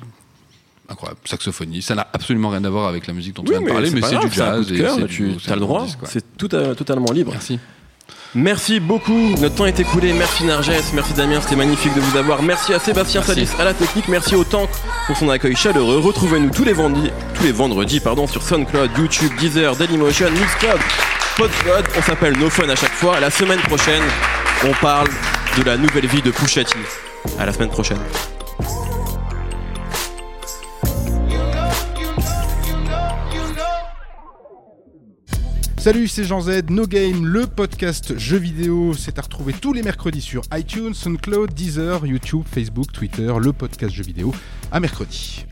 incroyable. 0.91 1.19
Saxophonie, 1.25 1.81
ça 1.81 1.95
n'a 1.95 2.07
absolument 2.13 2.49
rien 2.49 2.63
à 2.63 2.69
voir 2.69 2.87
avec 2.87 3.07
la 3.07 3.13
musique 3.13 3.35
dont 3.35 3.43
tu 3.43 3.51
viens 3.51 3.61
de 3.61 3.67
parler, 3.67 3.89
mais 3.91 4.01
c'est 4.01 4.17
du 4.17 4.31
jazz. 4.31 4.67
tu 4.67 5.51
as 5.51 5.55
le 5.55 5.61
droit, 5.61 5.87
c'est 6.05 6.37
tout 6.37 6.47
totalement 6.47 7.11
libre. 7.11 7.31
Merci. 7.31 7.59
Merci 8.33 8.79
beaucoup, 8.79 9.35
notre 9.41 9.55
temps 9.55 9.65
est 9.65 9.77
écoulé. 9.77 10.13
Merci 10.13 10.45
Narges, 10.45 10.71
merci 10.93 11.13
Damien, 11.13 11.41
c'était 11.41 11.57
magnifique 11.57 11.93
de 11.93 11.99
vous 11.99 12.17
avoir. 12.17 12.41
Merci 12.41 12.73
à 12.73 12.79
Sébastien 12.79 13.21
Salis 13.21 13.49
à 13.59 13.65
la 13.65 13.73
technique, 13.73 14.07
merci 14.07 14.35
au 14.35 14.45
Tank 14.45 14.69
pour 15.05 15.17
son 15.17 15.27
accueil 15.27 15.53
chaleureux. 15.53 15.97
Retrouvez-nous 15.97 16.49
tous 16.49 16.63
les 16.63 16.71
vendredis, 16.71 17.11
tous 17.33 17.43
les 17.43 17.51
vendredis 17.51 17.99
pardon, 17.99 18.27
sur 18.27 18.41
SoundCloud, 18.41 18.89
YouTube, 18.97 19.31
Deezer, 19.37 19.75
Dailymotion, 19.75 20.31
Mixcloud, 20.31 20.79
Podcloud. 21.35 21.85
On 21.97 22.01
s'appelle 22.01 22.37
No 22.37 22.49
Fun 22.49 22.69
à 22.69 22.75
chaque 22.75 22.93
fois. 22.93 23.19
La 23.19 23.31
semaine 23.31 23.59
prochaine, 23.59 24.03
on 24.63 24.71
parle 24.81 25.09
de 25.57 25.63
la 25.63 25.75
nouvelle 25.75 26.07
vie 26.07 26.21
de 26.21 26.31
Pusha 26.31 26.61
À 27.37 27.45
la 27.45 27.51
semaine 27.51 27.69
prochaine. 27.69 27.99
Salut, 35.81 36.07
c'est 36.07 36.25
Jean 36.25 36.41
Z, 36.41 36.69
No 36.69 36.85
Game, 36.85 37.25
le 37.25 37.47
podcast 37.47 38.15
jeux 38.15 38.37
vidéo. 38.37 38.93
C'est 38.93 39.17
à 39.17 39.23
retrouver 39.23 39.51
tous 39.51 39.73
les 39.73 39.81
mercredis 39.81 40.21
sur 40.21 40.43
iTunes, 40.53 40.93
SoundCloud, 40.93 41.55
Deezer, 41.55 42.05
YouTube, 42.05 42.43
Facebook, 42.45 42.91
Twitter, 42.91 43.33
le 43.39 43.51
podcast 43.51 43.91
jeux 43.91 44.03
vidéo. 44.03 44.31
À 44.71 44.79
mercredi. 44.79 45.47